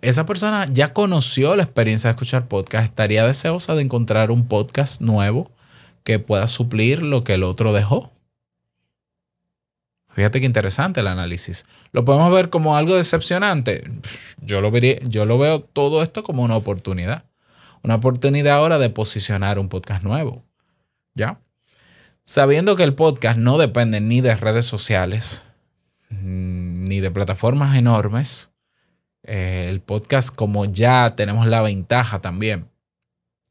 Esa 0.01 0.25
persona 0.25 0.67
ya 0.73 0.93
conoció 0.93 1.55
la 1.55 1.65
experiencia 1.65 2.09
de 2.09 2.13
escuchar 2.13 2.49
podcast, 2.49 2.85
estaría 2.85 3.27
deseosa 3.27 3.75
de 3.75 3.83
encontrar 3.83 4.31
un 4.31 4.49
podcast 4.49 5.03
nuevo 5.03 5.51
que 6.05 6.19
pueda 6.19 6.47
suplir 6.49 7.03
lo 7.03 7.25
que 7.25 7.35
el 7.35 7.45
otro 7.45 7.73
dejó. 7.73 8.11
Fíjate 10.11 10.41
qué 10.41 10.47
interesante 10.47 11.01
el 11.01 11.07
análisis. 11.07 11.65
Lo 11.93 12.05
podemos 12.05 12.33
ver 12.33 12.51
como 12.51 12.77
algo 12.77 12.95
decepcionante. 12.95 13.91
Yo 14.43 14.61
lo, 14.61 14.77
yo 14.77 15.25
lo 15.25 15.39
veo 15.39 15.61
todo 15.63 16.03
esto 16.03 16.23
como 16.23 16.43
una 16.43 16.57
oportunidad. 16.57 17.25
Una 17.83 17.95
oportunidad 17.97 18.57
ahora 18.57 18.79
de 18.79 18.91
posicionar 18.91 19.59
un 19.59 19.69
podcast 19.69 20.05
nuevo. 20.05 20.45
¿Ya? 21.15 21.39
Sabiendo 22.25 22.77
que 22.77 22.85
el 22.85 22.95
podcast 22.95 23.37
no 23.37 23.59
depende 23.59 24.01
ni 24.01 24.21
de 24.21 24.37
redes 24.37 24.65
sociales, 24.65 25.45
mm, 26.11 26.85
ni 26.85 27.01
de 27.01 27.11
plataformas 27.11 27.77
enormes, 27.77 28.53
eh, 29.25 29.67
el 29.69 29.81
podcast 29.81 30.33
como 30.35 30.65
ya 30.65 31.15
tenemos 31.17 31.49
la 31.49 31.63
ventaja 31.63 32.21
también 32.21 32.67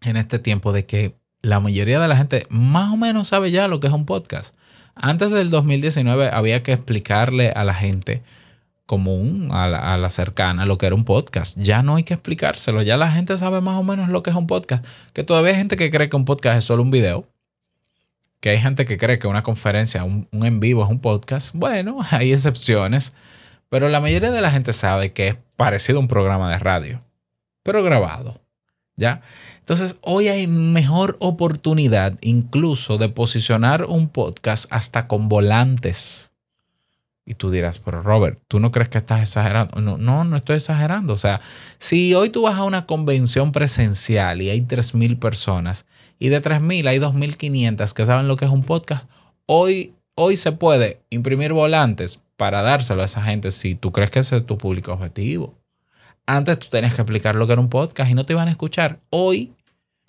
en 0.01 0.15
este 0.15 0.39
tiempo 0.39 0.71
de 0.71 0.85
que 0.85 1.13
la 1.41 1.59
mayoría 1.59 1.99
de 1.99 2.07
la 2.07 2.15
gente 2.15 2.45
más 2.49 2.93
o 2.93 2.97
menos 2.97 3.27
sabe 3.27 3.51
ya 3.51 3.67
lo 3.67 3.81
que 3.81 3.87
es 3.87 3.93
un 3.93 4.05
podcast. 4.05 4.55
Antes 4.95 5.31
del 5.31 5.49
2019 5.49 6.29
había 6.31 6.63
que 6.63 6.71
explicarle 6.71 7.51
a 7.51 7.65
la 7.65 7.73
gente 7.73 8.21
común, 8.85 9.49
a 9.51 9.67
la, 9.67 9.93
a 9.93 9.97
la, 9.97 10.09
cercana, 10.09 10.65
lo 10.65 10.77
que 10.77 10.85
era 10.85 10.95
un 10.95 11.05
podcast. 11.05 11.57
Ya 11.57 11.83
no 11.83 11.97
hay 11.97 12.03
que 12.03 12.13
explicárselo, 12.13 12.81
ya 12.81 12.95
la 12.95 13.11
gente 13.11 13.37
sabe 13.37 13.59
más 13.59 13.75
o 13.75 13.83
menos 13.83 14.09
lo 14.09 14.23
que 14.23 14.29
es 14.29 14.35
un 14.35 14.47
podcast. 14.47 14.85
Que 15.13 15.23
todavía 15.23 15.51
hay 15.51 15.57
gente 15.57 15.75
que 15.75 15.91
cree 15.91 16.09
que 16.09 16.15
un 16.15 16.25
podcast 16.25 16.57
es 16.57 16.65
solo 16.65 16.83
un 16.83 16.91
video. 16.91 17.25
Que 18.41 18.49
hay 18.49 18.59
gente 18.59 18.83
que 18.83 18.97
cree 18.97 19.19
que 19.19 19.27
una 19.27 19.43
conferencia, 19.43 20.03
un, 20.03 20.27
en 20.33 20.59
vivo 20.59 20.83
es 20.83 20.89
un 20.89 20.99
podcast. 20.99 21.55
Bueno, 21.55 21.99
hay 22.11 22.33
excepciones. 22.33 23.13
Pero 23.69 23.87
la 23.87 24.01
mayoría 24.01 24.31
de 24.31 24.41
la 24.41 24.51
gente 24.51 24.73
sabe 24.73 25.13
que 25.13 25.29
es 25.29 25.35
parecido 25.55 25.99
a 25.99 26.01
un 26.01 26.09
programa 26.09 26.51
de 26.51 26.59
radio, 26.59 27.01
pero 27.63 27.81
grabado. 27.81 28.41
¿Ya? 28.97 29.21
Entonces, 29.59 29.95
hoy 30.01 30.27
hay 30.27 30.47
mejor 30.47 31.15
oportunidad 31.19 32.17
incluso 32.19 32.97
de 32.97 33.07
posicionar 33.07 33.85
un 33.85 34.09
podcast 34.09 34.65
hasta 34.69 35.07
con 35.07 35.29
volantes. 35.29 36.31
Y 37.25 37.35
tú 37.35 37.49
dirás, 37.49 37.79
pero 37.79 38.01
Robert, 38.01 38.39
¿tú 38.49 38.59
no 38.59 38.71
crees 38.71 38.89
que 38.89 38.97
estás 38.97 39.21
exagerando? 39.21 39.79
No, 39.79 39.97
no, 39.97 40.25
no 40.25 40.35
estoy 40.35 40.57
exagerando. 40.57 41.13
O 41.13 41.17
sea, 41.17 41.39
si 41.77 42.13
hoy 42.13 42.29
tú 42.29 42.41
vas 42.41 42.55
a 42.55 42.65
una 42.65 42.85
convención 42.85 43.53
presencial 43.53 44.41
y 44.41 44.49
hay 44.49 44.61
3.000 44.61 45.17
personas 45.17 45.85
y 46.21 46.29
de 46.29 46.39
3.000 46.39 46.87
hay 46.87 46.99
2.500 46.99 47.93
que 47.93 48.05
saben 48.05 48.27
lo 48.27 48.35
que 48.35 48.45
es 48.45 48.51
un 48.51 48.61
podcast, 48.61 49.05
hoy, 49.47 49.95
hoy 50.13 50.37
se 50.37 50.51
puede 50.51 50.99
imprimir 51.09 51.51
volantes 51.51 52.19
para 52.37 52.61
dárselo 52.61 53.01
a 53.01 53.05
esa 53.05 53.23
gente 53.23 53.49
si 53.49 53.73
tú 53.73 53.91
crees 53.91 54.11
que 54.11 54.19
ese 54.19 54.37
es 54.37 54.45
tu 54.45 54.55
público 54.55 54.93
objetivo. 54.93 55.55
Antes 56.27 56.59
tú 56.59 56.67
tenías 56.69 56.93
que 56.93 57.01
explicar 57.01 57.35
lo 57.35 57.47
que 57.47 57.53
era 57.53 57.59
un 57.59 57.69
podcast 57.69 58.11
y 58.11 58.13
no 58.13 58.23
te 58.23 58.33
iban 58.33 58.47
a 58.47 58.51
escuchar. 58.51 58.99
Hoy, 59.09 59.51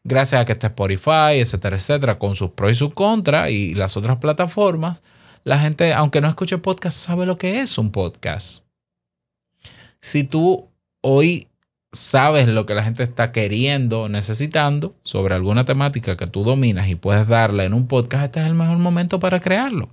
gracias 0.04 0.42
a 0.42 0.44
que 0.44 0.52
está 0.52 0.66
Spotify, 0.66 1.40
etcétera, 1.40 1.76
etcétera, 1.76 2.18
con 2.18 2.34
sus 2.34 2.50
pros 2.50 2.72
y 2.72 2.74
sus 2.74 2.92
contras 2.92 3.50
y 3.50 3.74
las 3.74 3.96
otras 3.96 4.18
plataformas, 4.18 5.02
la 5.44 5.60
gente, 5.60 5.94
aunque 5.94 6.20
no 6.20 6.28
escuche 6.28 6.58
podcast, 6.58 6.98
sabe 6.98 7.24
lo 7.24 7.38
que 7.38 7.60
es 7.60 7.78
un 7.78 7.90
podcast. 7.90 8.64
Si 9.98 10.24
tú 10.24 10.68
hoy 11.00 11.48
sabes 11.92 12.48
lo 12.48 12.64
que 12.64 12.74
la 12.74 12.82
gente 12.82 13.02
está 13.02 13.32
queriendo, 13.32 14.08
necesitando 14.08 14.94
sobre 15.02 15.34
alguna 15.34 15.64
temática 15.64 16.16
que 16.16 16.26
tú 16.26 16.42
dominas 16.42 16.88
y 16.88 16.94
puedes 16.94 17.28
darle 17.28 17.64
en 17.64 17.74
un 17.74 17.86
podcast, 17.86 18.24
este 18.24 18.40
es 18.40 18.46
el 18.46 18.54
mejor 18.54 18.78
momento 18.78 19.20
para 19.20 19.40
crearlo. 19.40 19.90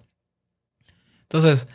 Entonces, 1.24 1.68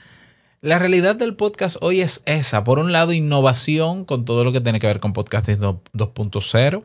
la 0.62 0.78
realidad 0.78 1.14
del 1.14 1.37
podcast 1.37 1.76
hoy 1.80 2.00
es 2.00 2.22
esa. 2.24 2.64
Por 2.64 2.78
un 2.78 2.90
lado, 2.90 3.12
innovación 3.12 4.04
con 4.04 4.24
todo 4.24 4.44
lo 4.44 4.52
que 4.52 4.62
tiene 4.62 4.80
que 4.80 4.87
ver 4.87 4.98
con 4.98 5.12
podcasting 5.12 5.58
2.0. 5.58 6.84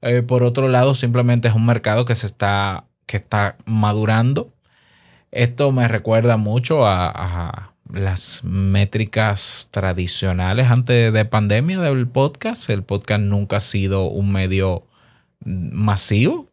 Eh, 0.00 0.22
por 0.22 0.42
otro 0.42 0.66
lado, 0.68 0.94
simplemente 0.94 1.48
es 1.48 1.54
un 1.54 1.66
mercado 1.66 2.06
que 2.06 2.14
se 2.14 2.26
está, 2.26 2.84
que 3.06 3.18
está 3.18 3.56
madurando. 3.66 4.50
Esto 5.30 5.70
me 5.72 5.86
recuerda 5.88 6.38
mucho 6.38 6.86
a 6.86 7.71
las 7.92 8.42
métricas 8.44 9.68
tradicionales 9.70 10.66
antes 10.66 11.12
de 11.12 11.24
pandemia 11.24 11.80
del 11.80 12.08
podcast. 12.08 12.70
El 12.70 12.82
podcast 12.82 13.22
nunca 13.22 13.56
ha 13.56 13.60
sido 13.60 14.06
un 14.06 14.32
medio 14.32 14.84
masivo, 15.44 16.48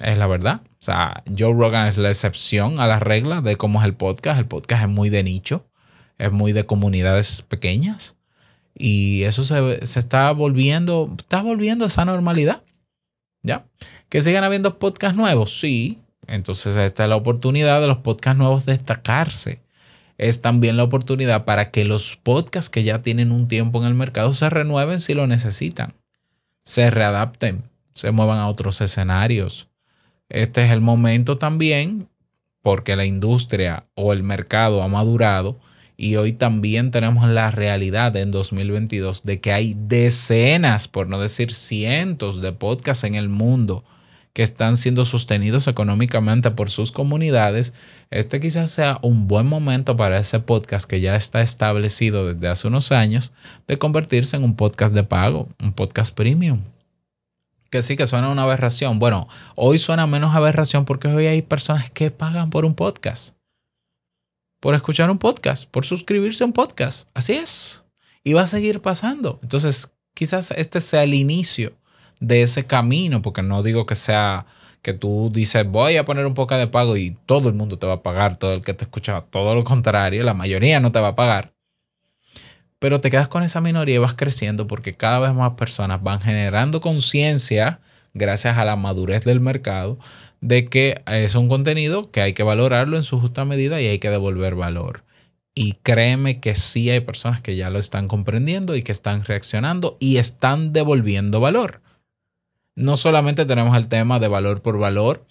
es 0.00 0.16
la 0.16 0.26
verdad. 0.26 0.60
O 0.64 0.82
sea, 0.82 1.22
Joe 1.36 1.52
Rogan 1.52 1.88
es 1.88 1.98
la 1.98 2.08
excepción 2.08 2.80
a 2.80 2.86
la 2.86 2.98
regla 2.98 3.40
de 3.40 3.56
cómo 3.56 3.80
es 3.80 3.86
el 3.86 3.94
podcast. 3.94 4.38
El 4.38 4.46
podcast 4.46 4.84
es 4.84 4.88
muy 4.88 5.10
de 5.10 5.22
nicho 5.22 5.64
es 6.20 6.30
muy 6.30 6.52
de 6.52 6.66
comunidades 6.66 7.42
pequeñas 7.42 8.16
y 8.74 9.22
eso 9.22 9.42
se, 9.42 9.82
está 9.82 10.30
volviendo, 10.32 11.12
está 11.18 11.40
volviendo 11.42 11.84
a 11.84 11.88
esa 11.88 12.04
normalidad. 12.04 12.62
¿Ya? 13.42 13.64
Que 14.10 14.20
sigan 14.20 14.44
habiendo 14.44 14.78
podcasts 14.78 15.16
nuevos, 15.16 15.58
sí. 15.58 15.98
Entonces 16.26 16.76
esta 16.76 17.04
es 17.04 17.08
la 17.08 17.16
oportunidad 17.16 17.80
de 17.80 17.88
los 17.88 17.98
podcasts 17.98 18.38
nuevos 18.38 18.66
destacarse. 18.66 19.60
Es 20.20 20.42
también 20.42 20.76
la 20.76 20.84
oportunidad 20.84 21.46
para 21.46 21.70
que 21.70 21.86
los 21.86 22.16
podcasts 22.16 22.68
que 22.68 22.82
ya 22.82 23.00
tienen 23.00 23.32
un 23.32 23.48
tiempo 23.48 23.80
en 23.80 23.86
el 23.86 23.94
mercado 23.94 24.34
se 24.34 24.50
renueven 24.50 25.00
si 25.00 25.14
lo 25.14 25.26
necesitan, 25.26 25.94
se 26.62 26.90
readapten, 26.90 27.62
se 27.94 28.10
muevan 28.10 28.36
a 28.36 28.46
otros 28.46 28.82
escenarios. 28.82 29.68
Este 30.28 30.62
es 30.62 30.72
el 30.72 30.82
momento 30.82 31.38
también 31.38 32.06
porque 32.60 32.96
la 32.96 33.06
industria 33.06 33.84
o 33.94 34.12
el 34.12 34.22
mercado 34.22 34.82
ha 34.82 34.88
madurado 34.88 35.58
y 35.96 36.16
hoy 36.16 36.34
también 36.34 36.90
tenemos 36.90 37.26
la 37.26 37.50
realidad 37.50 38.14
en 38.14 38.30
2022 38.30 39.22
de 39.22 39.40
que 39.40 39.54
hay 39.54 39.74
decenas, 39.74 40.86
por 40.86 41.08
no 41.08 41.18
decir 41.18 41.54
cientos 41.54 42.42
de 42.42 42.52
podcasts 42.52 43.04
en 43.04 43.14
el 43.14 43.30
mundo 43.30 43.84
que 44.32 44.42
están 44.42 44.76
siendo 44.76 45.04
sostenidos 45.04 45.66
económicamente 45.68 46.50
por 46.50 46.70
sus 46.70 46.92
comunidades, 46.92 47.74
este 48.10 48.40
quizás 48.40 48.70
sea 48.70 48.98
un 49.02 49.28
buen 49.28 49.46
momento 49.46 49.96
para 49.96 50.18
ese 50.18 50.40
podcast 50.40 50.88
que 50.88 51.00
ya 51.00 51.16
está 51.16 51.42
establecido 51.42 52.32
desde 52.32 52.48
hace 52.48 52.68
unos 52.68 52.92
años 52.92 53.32
de 53.66 53.78
convertirse 53.78 54.36
en 54.36 54.44
un 54.44 54.56
podcast 54.56 54.94
de 54.94 55.04
pago, 55.04 55.48
un 55.60 55.72
podcast 55.72 56.14
premium. 56.14 56.60
Que 57.70 57.82
sí, 57.82 57.96
que 57.96 58.06
suena 58.06 58.30
una 58.30 58.42
aberración. 58.42 58.98
Bueno, 58.98 59.28
hoy 59.54 59.78
suena 59.78 60.06
menos 60.06 60.34
aberración 60.34 60.84
porque 60.84 61.08
hoy 61.08 61.26
hay 61.26 61.42
personas 61.42 61.90
que 61.90 62.10
pagan 62.10 62.50
por 62.50 62.64
un 62.64 62.74
podcast 62.74 63.36
por 64.60 64.74
escuchar 64.74 65.10
un 65.10 65.18
podcast, 65.18 65.64
por 65.68 65.84
suscribirse 65.84 66.44
a 66.44 66.46
un 66.46 66.52
podcast. 66.52 67.08
Así 67.14 67.32
es. 67.32 67.84
Y 68.22 68.34
va 68.34 68.42
a 68.42 68.46
seguir 68.46 68.80
pasando. 68.80 69.40
Entonces, 69.42 69.92
quizás 70.14 70.52
este 70.52 70.80
sea 70.80 71.02
el 71.02 71.14
inicio 71.14 71.72
de 72.20 72.42
ese 72.42 72.66
camino, 72.66 73.22
porque 73.22 73.42
no 73.42 73.62
digo 73.62 73.86
que 73.86 73.94
sea 73.94 74.46
que 74.82 74.94
tú 74.94 75.30
dices, 75.32 75.66
voy 75.66 75.96
a 75.96 76.04
poner 76.04 76.26
un 76.26 76.34
poco 76.34 76.56
de 76.56 76.66
pago 76.66 76.96
y 76.96 77.16
todo 77.26 77.48
el 77.48 77.54
mundo 77.54 77.78
te 77.78 77.86
va 77.86 77.94
a 77.94 78.02
pagar, 78.02 78.38
todo 78.38 78.54
el 78.54 78.62
que 78.62 78.74
te 78.74 78.84
escucha, 78.84 79.22
todo 79.30 79.54
lo 79.54 79.64
contrario, 79.64 80.22
la 80.22 80.34
mayoría 80.34 80.80
no 80.80 80.92
te 80.92 81.00
va 81.00 81.08
a 81.08 81.14
pagar. 81.14 81.52
Pero 82.78 82.98
te 82.98 83.10
quedas 83.10 83.28
con 83.28 83.42
esa 83.42 83.60
minoría 83.60 83.96
y 83.96 83.98
vas 83.98 84.14
creciendo 84.14 84.66
porque 84.66 84.94
cada 84.94 85.18
vez 85.20 85.34
más 85.34 85.52
personas 85.52 86.02
van 86.02 86.20
generando 86.20 86.80
conciencia, 86.80 87.80
gracias 88.14 88.56
a 88.56 88.64
la 88.64 88.76
madurez 88.76 89.24
del 89.24 89.40
mercado, 89.40 89.98
de 90.40 90.66
que 90.68 91.02
es 91.06 91.34
un 91.34 91.48
contenido 91.48 92.10
que 92.10 92.22
hay 92.22 92.32
que 92.32 92.42
valorarlo 92.42 92.96
en 92.96 93.02
su 93.02 93.20
justa 93.20 93.44
medida 93.44 93.82
y 93.82 93.86
hay 93.86 93.98
que 93.98 94.08
devolver 94.08 94.54
valor. 94.54 95.02
Y 95.54 95.72
créeme 95.82 96.40
que 96.40 96.54
sí 96.54 96.88
hay 96.88 97.00
personas 97.00 97.42
que 97.42 97.56
ya 97.56 97.68
lo 97.68 97.78
están 97.78 98.08
comprendiendo 98.08 98.76
y 98.76 98.82
que 98.82 98.92
están 98.92 99.24
reaccionando 99.24 99.98
y 100.00 100.16
están 100.16 100.72
devolviendo 100.72 101.40
valor. 101.40 101.82
No 102.80 102.96
solamente 102.96 103.44
tenemos 103.44 103.76
el 103.76 103.88
tema 103.88 104.18
de 104.18 104.28
valor 104.28 104.62
por 104.62 104.78
valor, 104.78 105.24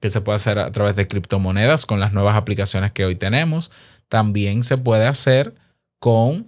que 0.00 0.10
se 0.10 0.20
puede 0.20 0.36
hacer 0.36 0.58
a 0.58 0.70
través 0.70 0.96
de 0.96 1.08
criptomonedas 1.08 1.86
con 1.86 1.98
las 1.98 2.12
nuevas 2.12 2.36
aplicaciones 2.36 2.92
que 2.92 3.04
hoy 3.04 3.16
tenemos, 3.16 3.70
también 4.08 4.62
se 4.62 4.76
puede 4.76 5.06
hacer 5.06 5.54
con, 5.98 6.46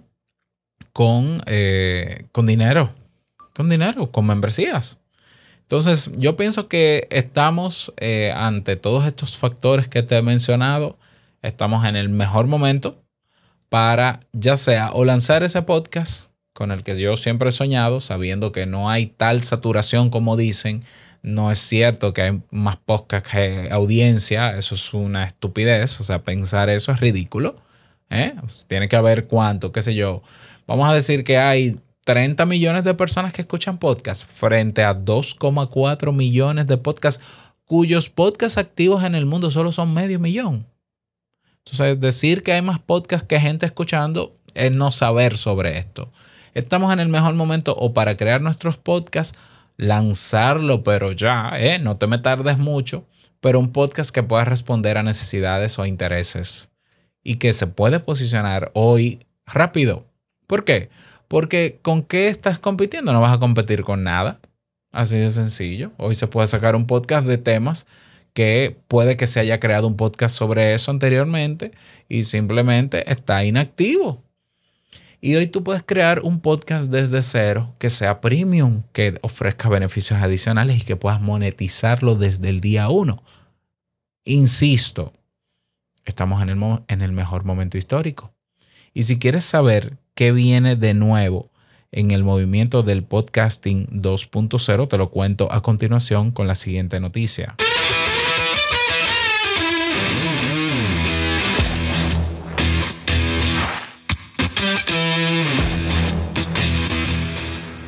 con, 0.93 1.41
eh, 1.47 2.25
con 2.31 2.45
dinero, 2.45 2.91
con 3.53 3.69
dinero, 3.69 4.11
con 4.11 4.25
membresías. 4.25 4.99
Entonces, 5.63 6.11
yo 6.17 6.37
pienso 6.37 6.67
que 6.69 7.07
estamos 7.09 7.93
eh, 7.97 8.31
ante 8.35 8.77
todos 8.77 9.05
estos 9.05 9.37
factores 9.37 9.87
que 9.87 10.01
te 10.01 10.15
he 10.15 10.21
mencionado, 10.21 10.97
estamos 11.41 11.85
en 11.85 11.95
el 11.95 12.09
mejor 12.09 12.47
momento 12.47 12.95
para 13.67 14.21
ya 14.31 14.55
sea 14.55 14.91
o 14.93 15.03
lanzar 15.03 15.43
ese 15.43 15.61
podcast 15.61 16.31
con 16.57 16.71
el 16.71 16.81
que 16.81 16.97
yo 16.99 17.15
siempre 17.17 17.49
he 17.49 17.51
soñado, 17.51 17.99
sabiendo 17.99 18.51
que 18.51 18.65
no 18.65 18.89
hay 18.89 19.05
tal 19.05 19.43
saturación 19.43 20.09
como 20.09 20.35
dicen. 20.35 20.83
No 21.21 21.51
es 21.51 21.59
cierto 21.59 22.13
que 22.13 22.23
hay 22.23 22.41
más 22.49 22.77
podcast 22.77 23.27
que 23.27 23.69
audiencia, 23.71 24.57
eso 24.57 24.73
es 24.73 24.91
una 24.91 25.25
estupidez, 25.25 25.99
o 25.99 26.03
sea, 26.03 26.23
pensar 26.23 26.71
eso 26.71 26.91
es 26.91 26.99
ridículo. 26.99 27.57
¿eh? 28.09 28.33
Tiene 28.67 28.87
que 28.87 28.95
haber 28.95 29.27
cuánto, 29.27 29.71
qué 29.71 29.83
sé 29.83 29.93
yo. 29.93 30.23
Vamos 30.65 30.89
a 30.89 30.95
decir 30.95 31.23
que 31.23 31.37
hay 31.37 31.77
30 32.05 32.47
millones 32.47 32.83
de 32.83 32.95
personas 32.95 33.33
que 33.33 33.43
escuchan 33.43 33.77
podcast 33.77 34.25
frente 34.25 34.83
a 34.83 34.97
2,4 34.97 36.11
millones 36.11 36.65
de 36.65 36.77
podcasts 36.77 37.23
cuyos 37.65 38.09
podcasts 38.09 38.57
activos 38.57 39.03
en 39.03 39.13
el 39.13 39.27
mundo 39.27 39.51
solo 39.51 39.71
son 39.71 39.93
medio 39.93 40.19
millón. 40.19 40.65
Entonces, 41.65 41.99
decir 41.99 42.41
que 42.41 42.53
hay 42.53 42.63
más 42.63 42.79
podcasts 42.79 43.27
que 43.27 43.39
gente 43.39 43.67
escuchando 43.67 44.33
es 44.55 44.71
no 44.71 44.91
saber 44.91 45.37
sobre 45.37 45.77
esto. 45.77 46.11
Estamos 46.57 46.91
en 46.91 46.99
el 46.99 47.07
mejor 47.07 47.35
momento 47.35 47.75
o 47.77 47.93
para 47.93 48.17
crear 48.17 48.41
nuestros 48.41 48.77
podcasts, 48.77 49.37
lanzarlo, 49.77 50.83
pero 50.83 51.11
ya, 51.11 51.51
¿eh? 51.55 51.77
no 51.77 51.97
te 51.97 52.07
me 52.07 52.17
tardes 52.17 52.57
mucho, 52.57 53.05
pero 53.41 53.59
un 53.59 53.71
podcast 53.71 54.09
que 54.09 54.23
pueda 54.23 54.43
responder 54.43 54.97
a 54.97 55.03
necesidades 55.03 55.77
o 55.77 55.85
intereses 55.85 56.71
y 57.23 57.35
que 57.35 57.53
se 57.53 57.67
puede 57.67 57.99
posicionar 57.99 58.71
hoy 58.73 59.19
rápido. 59.45 60.03
¿Por 60.47 60.65
qué? 60.65 60.89
Porque 61.27 61.77
con 61.83 62.01
qué 62.01 62.27
estás 62.27 62.57
compitiendo? 62.57 63.13
No 63.13 63.21
vas 63.21 63.35
a 63.35 63.39
competir 63.39 63.83
con 63.83 64.03
nada. 64.03 64.39
Así 64.91 65.15
de 65.15 65.29
sencillo. 65.29 65.91
Hoy 65.97 66.15
se 66.15 66.25
puede 66.25 66.47
sacar 66.47 66.75
un 66.75 66.87
podcast 66.87 67.27
de 67.27 67.37
temas 67.37 67.85
que 68.33 68.75
puede 68.87 69.15
que 69.15 69.27
se 69.27 69.39
haya 69.39 69.59
creado 69.59 69.85
un 69.85 69.95
podcast 69.95 70.35
sobre 70.35 70.73
eso 70.73 70.89
anteriormente 70.89 71.71
y 72.09 72.23
simplemente 72.23 73.11
está 73.11 73.45
inactivo. 73.45 74.23
Y 75.19 75.35
hoy 75.35 75.47
tú 75.47 75.63
puedes 75.63 75.83
crear 75.83 76.21
un 76.21 76.39
podcast 76.39 76.91
desde 76.91 77.21
cero 77.21 77.73
que 77.79 77.89
sea 77.89 78.21
premium, 78.21 78.83
que 78.93 79.17
ofrezca 79.21 79.67
beneficios 79.67 80.21
adicionales 80.21 80.81
y 80.81 80.85
que 80.85 80.95
puedas 80.95 81.21
monetizarlo 81.21 82.15
desde 82.15 82.49
el 82.49 82.61
día 82.61 82.89
uno. 82.89 83.23
Insisto, 84.25 85.13
estamos 86.05 86.41
en 86.43 86.49
el, 86.49 86.79
en 86.87 87.01
el 87.01 87.11
mejor 87.11 87.45
momento 87.45 87.77
histórico. 87.77 88.31
Y 88.93 89.03
si 89.03 89.17
quieres 89.17 89.43
saber 89.43 89.97
qué 90.13 90.31
viene 90.31 90.75
de 90.75 90.93
nuevo 90.93 91.49
en 91.91 92.11
el 92.11 92.23
movimiento 92.23 92.83
del 92.83 93.03
podcasting 93.03 93.87
2.0, 93.87 94.87
te 94.87 94.97
lo 94.97 95.09
cuento 95.09 95.51
a 95.51 95.61
continuación 95.61 96.31
con 96.31 96.47
la 96.47 96.55
siguiente 96.55 96.99
noticia. 96.99 97.55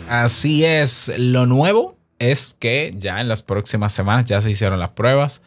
Así 0.09 0.65
es, 0.65 1.13
lo 1.19 1.45
nuevo 1.45 1.95
es 2.17 2.57
que 2.59 2.95
ya 2.97 3.21
en 3.21 3.27
las 3.27 3.43
próximas 3.43 3.93
semanas 3.93 4.25
ya 4.25 4.41
se 4.41 4.49
hicieron 4.49 4.79
las 4.79 4.89
pruebas. 4.89 5.43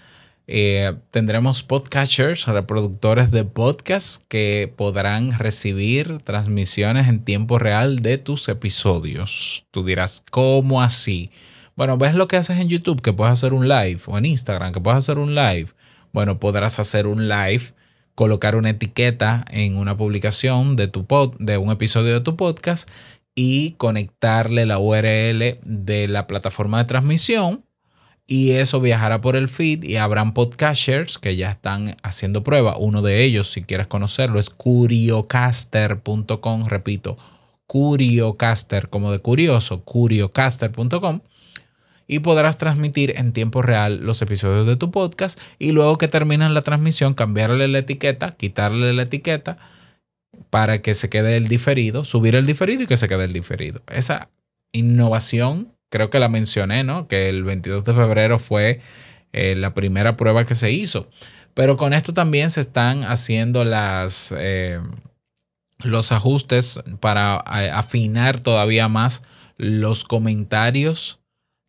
Eh, 0.47 0.95
tendremos 1.11 1.65
podcatchers, 1.65 2.47
reproductores 2.47 3.33
de 3.33 3.45
podcast 3.45 4.23
que 4.29 4.73
podrán 4.77 5.37
recibir 5.37 6.19
transmisiones 6.23 7.09
en 7.09 7.25
tiempo 7.25 7.59
real 7.59 7.99
de 7.99 8.19
tus 8.19 8.49
episodios. 8.49 9.65
Tú 9.73 9.85
dirás, 9.85 10.25
¿cómo 10.31 10.81
así? 10.81 11.33
Bueno, 11.75 11.99
¿ves 11.99 12.15
lo 12.15 12.29
que 12.29 12.37
haces 12.37 12.61
en 12.61 12.69
YouTube? 12.69 13.03
Que 13.03 13.13
puedes 13.13 13.33
hacer 13.33 13.55
un 13.55 13.67
live 13.67 13.99
o 14.07 14.17
en 14.17 14.27
Instagram, 14.27 14.73
que 14.73 14.81
puedes 14.81 14.99
hacer 14.99 15.19
un 15.19 15.35
live. 15.35 15.71
Bueno, 16.13 16.39
podrás 16.39 16.79
hacer 16.79 17.09
un 17.09 17.27
live, 17.27 17.73
colocar 18.15 18.55
una 18.55 18.71
etiqueta 18.71 19.45
en 19.51 19.77
una 19.77 19.97
publicación 19.97 20.77
de, 20.77 20.87
tu 20.87 21.05
pod, 21.05 21.35
de 21.41 21.59
un 21.59 21.73
episodio 21.73 22.15
de 22.15 22.21
tu 22.21 22.37
podcast 22.37 22.89
y 23.35 23.73
conectarle 23.73 24.65
la 24.67 24.79
URL 24.79 25.59
de 25.63 26.07
la 26.09 26.27
plataforma 26.27 26.79
de 26.79 26.85
transmisión. 26.85 27.65
Y 28.27 28.53
eso 28.53 28.81
viajará 28.81 29.21
por 29.21 29.37
el 29.37 29.49
feed 29.49 29.85
y 29.85 29.97
habrán 29.97 30.33
podcasters 30.33 31.19
que 31.19 31.37
ya 31.37 31.51
están 31.51 31.97
haciendo 32.03 32.43
prueba. 32.43 32.77
Uno 32.77 33.03
de 33.03 33.23
ellos, 33.25 33.51
si 33.51 33.63
quieres 33.63 33.89
conocerlo, 33.89 34.39
es 34.39 34.49
curiocaster.com, 34.49 36.69
repito, 36.69 37.19
curiocaster 37.67 38.89
como 38.89 39.13
de 39.13 39.19
curioso, 39.19 39.83
curiocaster.com 39.83 41.21
y 42.07 42.19
podrás 42.19 42.59
transmitir 42.59 43.15
en 43.17 43.33
tiempo 43.33 43.63
real 43.63 44.01
los 44.03 44.21
episodios 44.23 44.67
de 44.67 44.77
tu 44.77 44.91
podcast 44.91 45.39
y 45.59 45.73
luego 45.73 45.99
que 45.99 46.09
terminan 46.09 46.55
la 46.55 46.63
transmisión 46.63 47.15
cambiarle 47.15 47.69
la 47.69 47.79
etiqueta, 47.79 48.33
quitarle 48.33 48.93
la 48.93 49.05
etiqueta 49.05 49.59
para 50.53 50.83
que 50.83 50.93
se 50.93 51.09
quede 51.09 51.39
el 51.39 51.49
diferido, 51.49 52.05
subir 52.05 52.37
el 52.37 52.45
diferido 52.45 52.83
y 52.83 52.87
que 52.87 52.99
se 52.99 53.09
quede 53.09 53.25
el 53.25 53.33
diferido. 53.33 53.81
Esa 53.91 54.29
innovación, 54.71 55.69
creo 55.89 56.11
que 56.11 56.19
la 56.19 56.29
mencioné, 56.29 56.85
¿no? 56.85 57.09
Que 57.09 57.31
el 57.31 57.43
22 57.43 57.87
de 57.87 57.95
febrero 57.95 58.39
fue 58.39 58.79
eh, 59.33 59.55
la 59.57 59.73
primera 59.73 60.19
prueba 60.19 60.45
que 60.45 60.55
se 60.55 60.71
hizo. 60.71 61.09
Pero 61.55 61.79
con 61.79 61.95
esto 61.95 62.13
también 62.13 62.51
se 62.51 62.61
están 62.61 63.03
haciendo 63.05 63.65
las, 63.65 64.35
eh, 64.37 64.79
los 65.83 66.13
ajustes 66.13 66.81
para 67.01 67.37
afinar 67.37 68.39
todavía 68.39 68.89
más 68.89 69.23
los 69.57 70.05
comentarios 70.05 71.19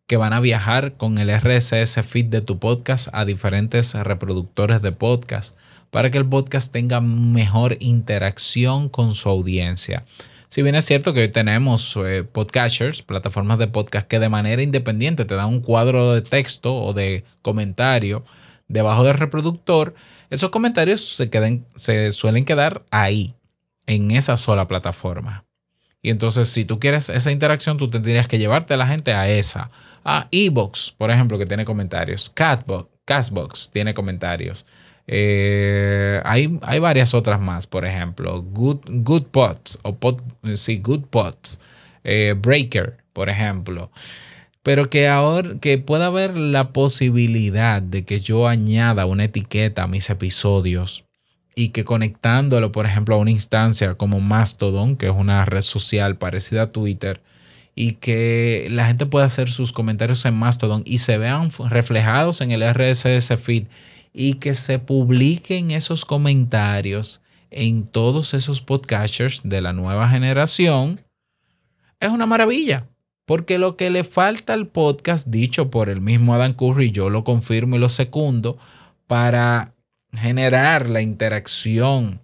que 0.06 0.18
van 0.18 0.34
a 0.34 0.40
viajar 0.40 0.98
con 0.98 1.16
el 1.16 1.30
RSS 1.30 2.02
feed 2.02 2.26
de 2.26 2.42
tu 2.42 2.58
podcast 2.58 3.08
a 3.12 3.24
diferentes 3.24 3.94
reproductores 3.94 4.82
de 4.82 4.92
podcast 4.92 5.56
para 5.94 6.10
que 6.10 6.18
el 6.18 6.26
podcast 6.26 6.72
tenga 6.72 7.00
mejor 7.00 7.76
interacción 7.78 8.88
con 8.88 9.14
su 9.14 9.28
audiencia. 9.28 10.02
Si 10.48 10.60
bien 10.60 10.74
es 10.74 10.86
cierto 10.86 11.14
que 11.14 11.20
hoy 11.20 11.28
tenemos 11.28 11.96
eh, 12.04 12.24
podcasters, 12.24 13.02
plataformas 13.02 13.58
de 13.58 13.68
podcast 13.68 14.08
que 14.08 14.18
de 14.18 14.28
manera 14.28 14.60
independiente 14.60 15.24
te 15.24 15.36
dan 15.36 15.50
un 15.50 15.60
cuadro 15.60 16.12
de 16.12 16.20
texto 16.20 16.74
o 16.74 16.94
de 16.94 17.22
comentario 17.42 18.24
debajo 18.66 19.04
del 19.04 19.14
reproductor, 19.14 19.94
esos 20.30 20.50
comentarios 20.50 21.00
se, 21.00 21.30
se 21.76 22.10
suelen 22.10 22.44
quedar 22.44 22.82
ahí, 22.90 23.32
en 23.86 24.10
esa 24.10 24.36
sola 24.36 24.66
plataforma. 24.66 25.44
Y 26.02 26.10
entonces, 26.10 26.48
si 26.48 26.64
tú 26.64 26.80
quieres 26.80 27.08
esa 27.08 27.30
interacción, 27.30 27.78
tú 27.78 27.88
tendrías 27.88 28.26
que 28.26 28.40
llevarte 28.40 28.74
a 28.74 28.78
la 28.78 28.88
gente 28.88 29.12
a 29.12 29.28
esa. 29.28 29.70
A 30.04 30.26
Ebox, 30.32 30.92
por 30.98 31.12
ejemplo, 31.12 31.38
que 31.38 31.46
tiene 31.46 31.64
comentarios. 31.64 32.30
Catbox, 32.30 32.88
Castbox 33.04 33.70
tiene 33.70 33.94
comentarios. 33.94 34.64
Eh, 35.06 36.20
hay, 36.24 36.58
hay, 36.62 36.78
varias 36.78 37.12
otras 37.12 37.40
más, 37.40 37.66
por 37.66 37.84
ejemplo, 37.84 38.42
Good, 38.42 38.80
Good 38.88 39.24
Pots 39.24 39.78
o 39.82 39.96
sí, 40.54 40.78
Good 40.78 41.04
Pots, 41.10 41.60
eh, 42.04 42.34
Breaker, 42.36 42.96
por 43.12 43.28
ejemplo. 43.28 43.90
Pero 44.62 44.88
que 44.88 45.08
ahora 45.08 45.56
que 45.60 45.76
pueda 45.76 46.06
haber 46.06 46.36
la 46.36 46.72
posibilidad 46.72 47.82
de 47.82 48.04
que 48.04 48.20
yo 48.20 48.48
añada 48.48 49.04
una 49.04 49.24
etiqueta 49.24 49.82
a 49.82 49.86
mis 49.88 50.08
episodios 50.08 51.04
y 51.54 51.68
que 51.68 51.84
conectándolo, 51.84 52.72
por 52.72 52.86
ejemplo, 52.86 53.14
a 53.14 53.18
una 53.18 53.30
instancia 53.30 53.94
como 53.94 54.20
Mastodon, 54.20 54.96
que 54.96 55.06
es 55.06 55.12
una 55.14 55.44
red 55.44 55.60
social 55.60 56.16
parecida 56.16 56.62
a 56.62 56.72
Twitter, 56.72 57.20
y 57.74 57.92
que 57.94 58.68
la 58.70 58.86
gente 58.86 59.06
pueda 59.06 59.26
hacer 59.26 59.50
sus 59.50 59.72
comentarios 59.72 60.24
en 60.24 60.34
Mastodon 60.34 60.82
y 60.86 60.98
se 60.98 61.18
vean 61.18 61.50
reflejados 61.68 62.40
en 62.40 62.50
el 62.50 62.62
RSS 62.62 63.36
feed 63.38 63.64
y 64.14 64.34
que 64.34 64.54
se 64.54 64.78
publiquen 64.78 65.72
esos 65.72 66.04
comentarios 66.04 67.20
en 67.50 67.86
todos 67.86 68.32
esos 68.32 68.62
podcasters 68.62 69.42
de 69.44 69.60
la 69.60 69.72
nueva 69.72 70.08
generación, 70.08 71.00
es 72.00 72.08
una 72.08 72.24
maravilla. 72.24 72.86
Porque 73.26 73.58
lo 73.58 73.76
que 73.76 73.90
le 73.90 74.04
falta 74.04 74.52
al 74.52 74.66
podcast, 74.66 75.28
dicho 75.28 75.70
por 75.70 75.88
el 75.88 76.00
mismo 76.00 76.34
Adam 76.34 76.52
Curry, 76.52 76.90
yo 76.90 77.10
lo 77.10 77.24
confirmo 77.24 77.76
y 77.76 77.78
lo 77.78 77.88
secundo, 77.88 78.58
para 79.06 79.72
generar 80.12 80.90
la 80.90 81.00
interacción 81.00 82.20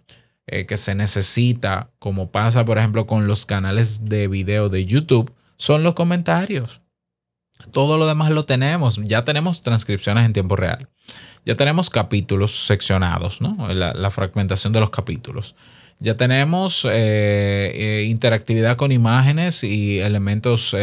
eh, 0.47 0.67
que 0.67 0.77
se 0.77 0.95
necesita, 0.95 1.89
como 1.99 2.31
pasa 2.31 2.65
por 2.65 2.79
ejemplo 2.79 3.07
con 3.07 3.27
los 3.27 3.47
canales 3.47 4.05
de 4.05 4.29
video 4.29 4.69
de 4.69 4.85
YouTube, 4.85 5.33
son 5.57 5.83
los 5.83 5.95
comentarios. 5.95 6.81
Todo 7.73 7.99
lo 7.99 8.07
demás 8.07 8.31
lo 8.31 8.45
tenemos. 8.45 9.01
Ya 9.05 9.25
tenemos 9.25 9.63
transcripciones 9.63 10.25
en 10.25 10.33
tiempo 10.33 10.57
real. 10.57 10.89
Ya 11.45 11.55
tenemos 11.55 11.91
capítulos 11.91 12.67
seccionados, 12.67 13.41
¿no? 13.41 13.73
La, 13.73 14.11
fragmentación 14.11 14.73
de 14.73 14.81
los 14.81 14.91
capítulos. 14.91 15.55
Ya 15.99 16.15
tenemos 16.15 16.85
eh, 16.85 16.91
eh, 17.75 18.05
interactividad 18.09 18.77
con 18.77 18.93
imágenes 18.93 19.65
y 19.65 19.99
elementos 19.99 20.75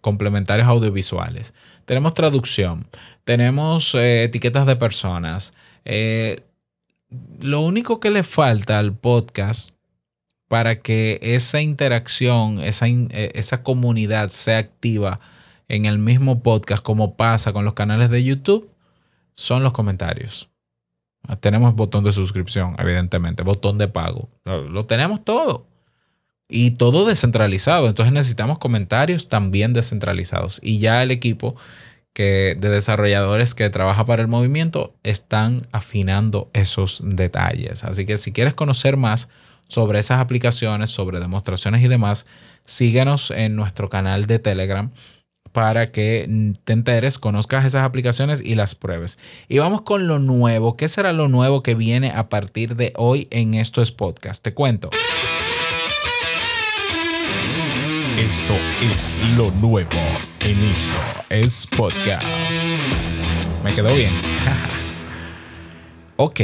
complementarios 0.00 0.68
audiovisuales. 0.68 1.54
Tenemos 1.84 2.14
traducción. 2.14 2.86
Tenemos 3.24 3.94
etiquetas 3.94 4.66
de 4.66 4.76
personas 4.76 5.54
lo 7.40 7.60
único 7.60 8.00
que 8.00 8.10
le 8.10 8.22
falta 8.22 8.78
al 8.78 8.94
podcast 8.94 9.74
para 10.48 10.80
que 10.80 11.18
esa 11.22 11.60
interacción, 11.60 12.60
esa, 12.60 12.86
eh, 12.86 13.32
esa 13.34 13.62
comunidad 13.62 14.30
sea 14.30 14.58
activa 14.58 15.20
en 15.68 15.84
el 15.84 15.98
mismo 15.98 16.42
podcast 16.42 16.82
como 16.82 17.16
pasa 17.16 17.52
con 17.52 17.64
los 17.64 17.74
canales 17.74 18.10
de 18.10 18.22
YouTube, 18.22 18.68
son 19.34 19.62
los 19.62 19.72
comentarios. 19.72 20.48
Tenemos 21.40 21.74
botón 21.74 22.04
de 22.04 22.12
suscripción, 22.12 22.76
evidentemente, 22.78 23.42
botón 23.42 23.78
de 23.78 23.88
pago. 23.88 24.28
Lo, 24.44 24.84
tenemos 24.84 25.24
todo. 25.24 25.66
Y 26.48 26.72
todo 26.72 27.06
descentralizado. 27.06 27.88
Entonces 27.88 28.12
necesitamos 28.12 28.58
comentarios 28.58 29.28
también 29.28 29.72
descentralizados. 29.72 30.60
Y 30.62 30.78
ya 30.78 31.02
el 31.02 31.10
equipo 31.10 31.56
que 32.12 32.56
de 32.60 32.68
desarrolladores 32.68 33.54
que 33.54 33.70
trabaja 33.70 34.04
para 34.04 34.22
el 34.22 34.28
movimiento 34.28 34.94
están 35.02 35.62
afinando 35.72 36.50
esos 36.52 37.02
detalles. 37.02 37.84
Así 37.84 38.04
que 38.04 38.18
si 38.18 38.32
quieres 38.32 38.54
conocer 38.54 38.96
más 38.96 39.30
sobre 39.66 39.98
esas 39.98 40.20
aplicaciones, 40.20 40.90
sobre 40.90 41.20
demostraciones 41.20 41.82
y 41.82 41.88
demás, 41.88 42.26
síguenos 42.66 43.30
en 43.30 43.56
nuestro 43.56 43.88
canal 43.88 44.26
de 44.26 44.38
Telegram 44.38 44.90
para 45.54 45.92
que 45.92 46.28
te 46.64 46.72
enteres, 46.72 47.20
conozcas 47.20 47.64
esas 47.64 47.84
aplicaciones 47.84 48.42
y 48.44 48.56
las 48.56 48.74
pruebes. 48.74 49.20
Y 49.48 49.60
vamos 49.60 49.82
con 49.82 50.08
lo 50.08 50.18
nuevo. 50.18 50.76
¿Qué 50.76 50.88
será 50.88 51.12
lo 51.12 51.28
nuevo 51.28 51.62
que 51.62 51.76
viene 51.76 52.10
a 52.10 52.28
partir 52.28 52.74
de 52.74 52.92
hoy 52.96 53.28
en 53.30 53.54
estos 53.54 53.92
podcasts? 53.92 54.42
Te 54.42 54.52
cuento. 54.52 54.90
Esto 58.18 58.54
es 58.82 59.16
lo 59.36 59.52
nuevo 59.52 59.90
en 60.40 60.64
esto 60.64 60.92
es 61.30 61.68
podcast. 61.68 62.26
Me 63.62 63.72
quedó 63.72 63.94
bien. 63.94 64.12
ok. 66.16 66.40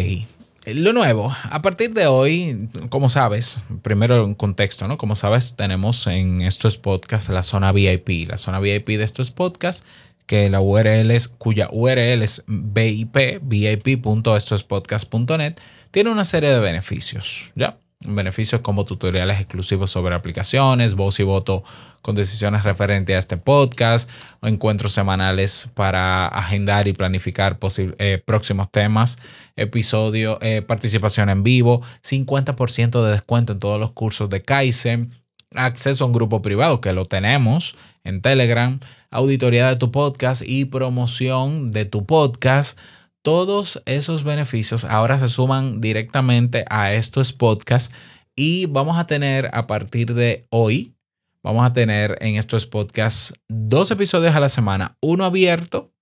Lo 0.75 0.93
nuevo, 0.93 1.35
a 1.43 1.63
partir 1.63 1.95
de 1.95 2.07
hoy, 2.07 2.69
como 2.89 3.11
sabes, 3.11 3.59
primero 3.83 4.25
un 4.25 4.35
contexto, 4.35 4.89
¿no? 4.89 4.99
Como 4.99 5.17
sabes, 5.17 5.57
tenemos 5.57 6.07
en 6.07 6.43
estos 6.43 6.77
podcasts 6.77 7.31
la 7.31 7.43
zona 7.43 7.73
VIP. 7.73 8.29
La 8.29 8.37
zona 8.37 8.61
VIP 8.61 8.89
de 8.89 9.05
estos 9.05 9.31
podcasts, 9.31 9.87
que 10.27 10.51
la 10.51 10.61
URL 10.61 11.11
es, 11.11 11.29
cuya 11.29 11.69
URL 11.71 12.23
es 12.23 12.45
VIP, 12.47 13.41
vip.estospodcast.net, 13.43 15.55
tiene 15.91 16.11
una 16.11 16.25
serie 16.25 16.51
de 16.51 16.61
beneficios, 16.61 17.51
¿ya? 17.55 17.77
Beneficios 18.07 18.63
como 18.63 18.85
tutoriales 18.85 19.39
exclusivos 19.39 19.91
sobre 19.91 20.15
aplicaciones, 20.15 20.95
voz 20.95 21.21
y 21.21 21.23
voto 21.23 21.63
con 22.01 22.15
decisiones 22.15 22.65
referentes 22.65 23.15
a 23.15 23.19
este 23.19 23.37
podcast, 23.37 24.11
encuentros 24.41 24.93
semanales 24.93 25.71
para 25.75 26.27
agendar 26.29 26.89
y 26.89 26.95
planificar 26.95 27.59
eh, 27.77 28.23
próximos 28.25 28.71
temas, 28.71 29.19
episodio, 29.57 30.39
eh, 30.41 30.63
participación 30.63 31.29
en 31.29 31.43
vivo, 31.43 31.83
50% 32.03 33.05
de 33.05 33.13
descuento 33.13 33.53
en 33.53 33.59
todos 33.59 33.79
los 33.79 33.91
cursos 33.91 34.31
de 34.31 34.41
Kaizen, 34.41 35.11
acceso 35.55 36.05
a 36.05 36.07
un 36.07 36.15
grupo 36.15 36.41
privado 36.41 36.81
que 36.81 36.95
lo 36.95 37.05
tenemos 37.05 37.75
en 38.05 38.23
Telegram, 38.23 38.81
auditoría 39.11 39.69
de 39.69 39.77
tu 39.77 39.91
podcast 39.91 40.43
y 40.47 40.65
promoción 40.65 41.71
de 41.71 41.85
tu 41.85 42.07
podcast 42.07 42.79
todos 43.23 43.83
esos 43.85 44.25
beneficios 44.25 44.85
ahora 44.85 45.19
se 45.19 45.29
suman 45.29 45.81
directamente 45.81 46.65
a 46.69 46.93
estos 46.95 47.33
podcasts 47.33 47.95
y 48.35 48.67
vamos 48.67 48.99
a 48.99 49.07
tener 49.07 49.51
a 49.53 49.67
partir 49.67 50.15
de 50.15 50.47
hoy, 50.51 50.95
vamos 51.43 51.67
a 51.67 51.73
tener 51.73 52.17
en 52.21 52.37
estos 52.37 52.67
podcasts 52.67 53.35
dos 53.49 53.91
episodios 53.91 54.35
a 54.35 54.41
la 54.41 54.49
semana, 54.49 54.97
uno 55.01 55.25
abierto, 55.25 55.93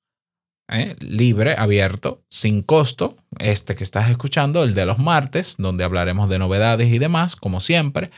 ¿eh? 0.69 0.95
libre, 1.01 1.57
abierto, 1.59 2.23
sin 2.29 2.63
costo, 2.63 3.17
este 3.39 3.75
que 3.75 3.85
estás 3.85 4.11
escuchando, 4.11 4.63
el 4.63 4.75
de 4.75 4.87
los 4.87 4.99
martes, 4.99 5.57
donde 5.59 5.85
hablaremos 5.85 6.29
de 6.29 6.39
novedades 6.39 6.93
y 6.93 6.99
demás, 6.99 7.35
como 7.35 7.59
siempre, 7.59 8.11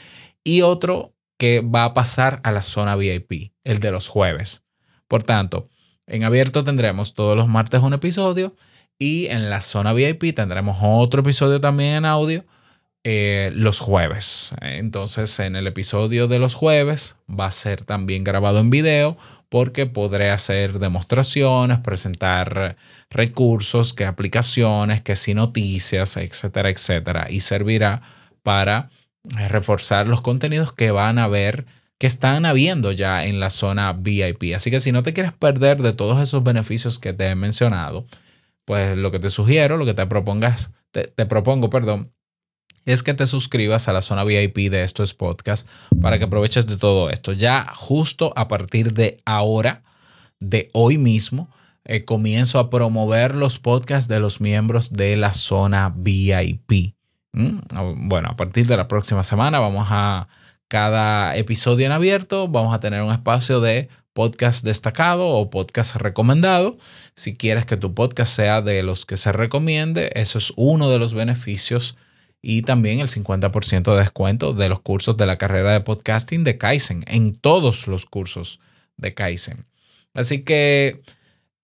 y 0.44 0.62
otro 0.62 1.14
que 1.38 1.60
va 1.60 1.84
a 1.84 1.94
pasar 1.94 2.40
a 2.42 2.52
la 2.52 2.62
zona 2.62 2.96
VIP, 2.96 3.52
el 3.64 3.80
de 3.80 3.92
los 3.92 4.08
jueves. 4.08 4.64
Por 5.08 5.22
tanto, 5.22 5.68
en 6.06 6.24
abierto 6.24 6.64
tendremos 6.64 7.14
todos 7.14 7.36
los 7.36 7.48
martes 7.48 7.80
un 7.80 7.94
episodio 7.94 8.54
y 9.00 9.26
en 9.26 9.50
la 9.50 9.60
zona 9.60 9.92
VIP 9.92 10.34
tendremos 10.36 10.78
otro 10.82 11.22
episodio 11.22 11.60
también 11.60 11.96
en 11.96 12.04
audio 12.04 12.44
eh, 13.02 13.50
los 13.54 13.80
jueves. 13.80 14.54
Entonces, 14.60 15.40
en 15.40 15.56
el 15.56 15.66
episodio 15.66 16.28
de 16.28 16.38
los 16.38 16.52
jueves 16.52 17.16
va 17.28 17.46
a 17.46 17.50
ser 17.50 17.82
también 17.82 18.24
grabado 18.24 18.60
en 18.60 18.68
video 18.68 19.16
porque 19.48 19.86
podré 19.86 20.30
hacer 20.30 20.78
demostraciones, 20.78 21.78
presentar 21.78 22.76
recursos, 23.08 23.94
que 23.94 24.04
aplicaciones, 24.04 25.00
que 25.00 25.16
si 25.16 25.32
noticias, 25.32 26.18
etcétera, 26.18 26.68
etcétera. 26.68 27.26
Y 27.30 27.40
servirá 27.40 28.02
para 28.42 28.90
reforzar 29.24 30.08
los 30.08 30.20
contenidos 30.20 30.74
que 30.74 30.90
van 30.90 31.18
a 31.18 31.26
ver 31.26 31.64
que 31.96 32.06
están 32.06 32.44
habiendo 32.44 32.92
ya 32.92 33.24
en 33.24 33.40
la 33.40 33.48
zona 33.48 33.94
VIP. 33.94 34.54
Así 34.54 34.70
que 34.70 34.78
si 34.78 34.92
no 34.92 35.02
te 35.02 35.14
quieres 35.14 35.32
perder 35.32 35.80
de 35.80 35.94
todos 35.94 36.22
esos 36.22 36.44
beneficios 36.44 36.98
que 36.98 37.14
te 37.14 37.28
he 37.28 37.34
mencionado, 37.34 38.06
pues 38.70 38.96
lo 38.96 39.10
que 39.10 39.18
te 39.18 39.30
sugiero, 39.30 39.78
lo 39.78 39.84
que 39.84 39.94
te 39.94 40.06
propongas, 40.06 40.70
te, 40.92 41.26
propongo, 41.26 41.70
perdón, 41.70 42.12
es 42.84 43.02
que 43.02 43.14
te 43.14 43.26
suscribas 43.26 43.88
a 43.88 43.92
la 43.92 44.00
zona 44.00 44.22
VIP 44.22 44.70
de 44.70 44.84
estos 44.84 45.12
podcasts 45.12 45.68
para 46.00 46.20
que 46.20 46.26
aproveches 46.26 46.68
de 46.68 46.76
todo 46.76 47.10
esto. 47.10 47.32
Ya 47.32 47.66
justo 47.74 48.32
a 48.36 48.46
partir 48.46 48.92
de 48.92 49.22
ahora, 49.24 49.82
de 50.38 50.70
hoy 50.72 50.98
mismo, 50.98 51.50
eh, 51.84 52.04
comienzo 52.04 52.60
a 52.60 52.70
promover 52.70 53.34
los 53.34 53.58
podcasts 53.58 54.06
de 54.06 54.20
los 54.20 54.40
miembros 54.40 54.92
de 54.92 55.16
la 55.16 55.32
zona 55.32 55.92
VIP. 55.92 56.94
¿Mm? 57.32 58.06
Bueno, 58.08 58.28
a 58.30 58.36
partir 58.36 58.68
de 58.68 58.76
la 58.76 58.86
próxima 58.86 59.24
semana 59.24 59.58
vamos 59.58 59.88
a 59.90 60.28
cada 60.68 61.34
episodio 61.34 61.86
en 61.86 61.92
abierto, 61.92 62.46
vamos 62.46 62.72
a 62.72 62.78
tener 62.78 63.02
un 63.02 63.10
espacio 63.10 63.60
de 63.60 63.88
podcast 64.12 64.64
destacado 64.64 65.28
o 65.28 65.50
podcast 65.50 65.96
recomendado. 65.96 66.78
Si 67.14 67.36
quieres 67.36 67.66
que 67.66 67.76
tu 67.76 67.94
podcast 67.94 68.34
sea 68.34 68.62
de 68.62 68.82
los 68.82 69.06
que 69.06 69.16
se 69.16 69.30
recomiende, 69.32 70.10
eso 70.14 70.38
es 70.38 70.52
uno 70.56 70.90
de 70.90 70.98
los 70.98 71.14
beneficios 71.14 71.96
y 72.42 72.62
también 72.62 73.00
el 73.00 73.08
50% 73.08 73.92
de 73.92 73.98
descuento 73.98 74.54
de 74.54 74.68
los 74.68 74.80
cursos 74.80 75.16
de 75.16 75.26
la 75.26 75.38
carrera 75.38 75.72
de 75.72 75.80
podcasting 75.80 76.44
de 76.44 76.58
Kaizen, 76.58 77.04
en 77.06 77.34
todos 77.34 77.86
los 77.86 78.04
cursos 78.06 78.60
de 78.96 79.14
Kaizen. 79.14 79.66
Así 80.14 80.42
que 80.42 81.00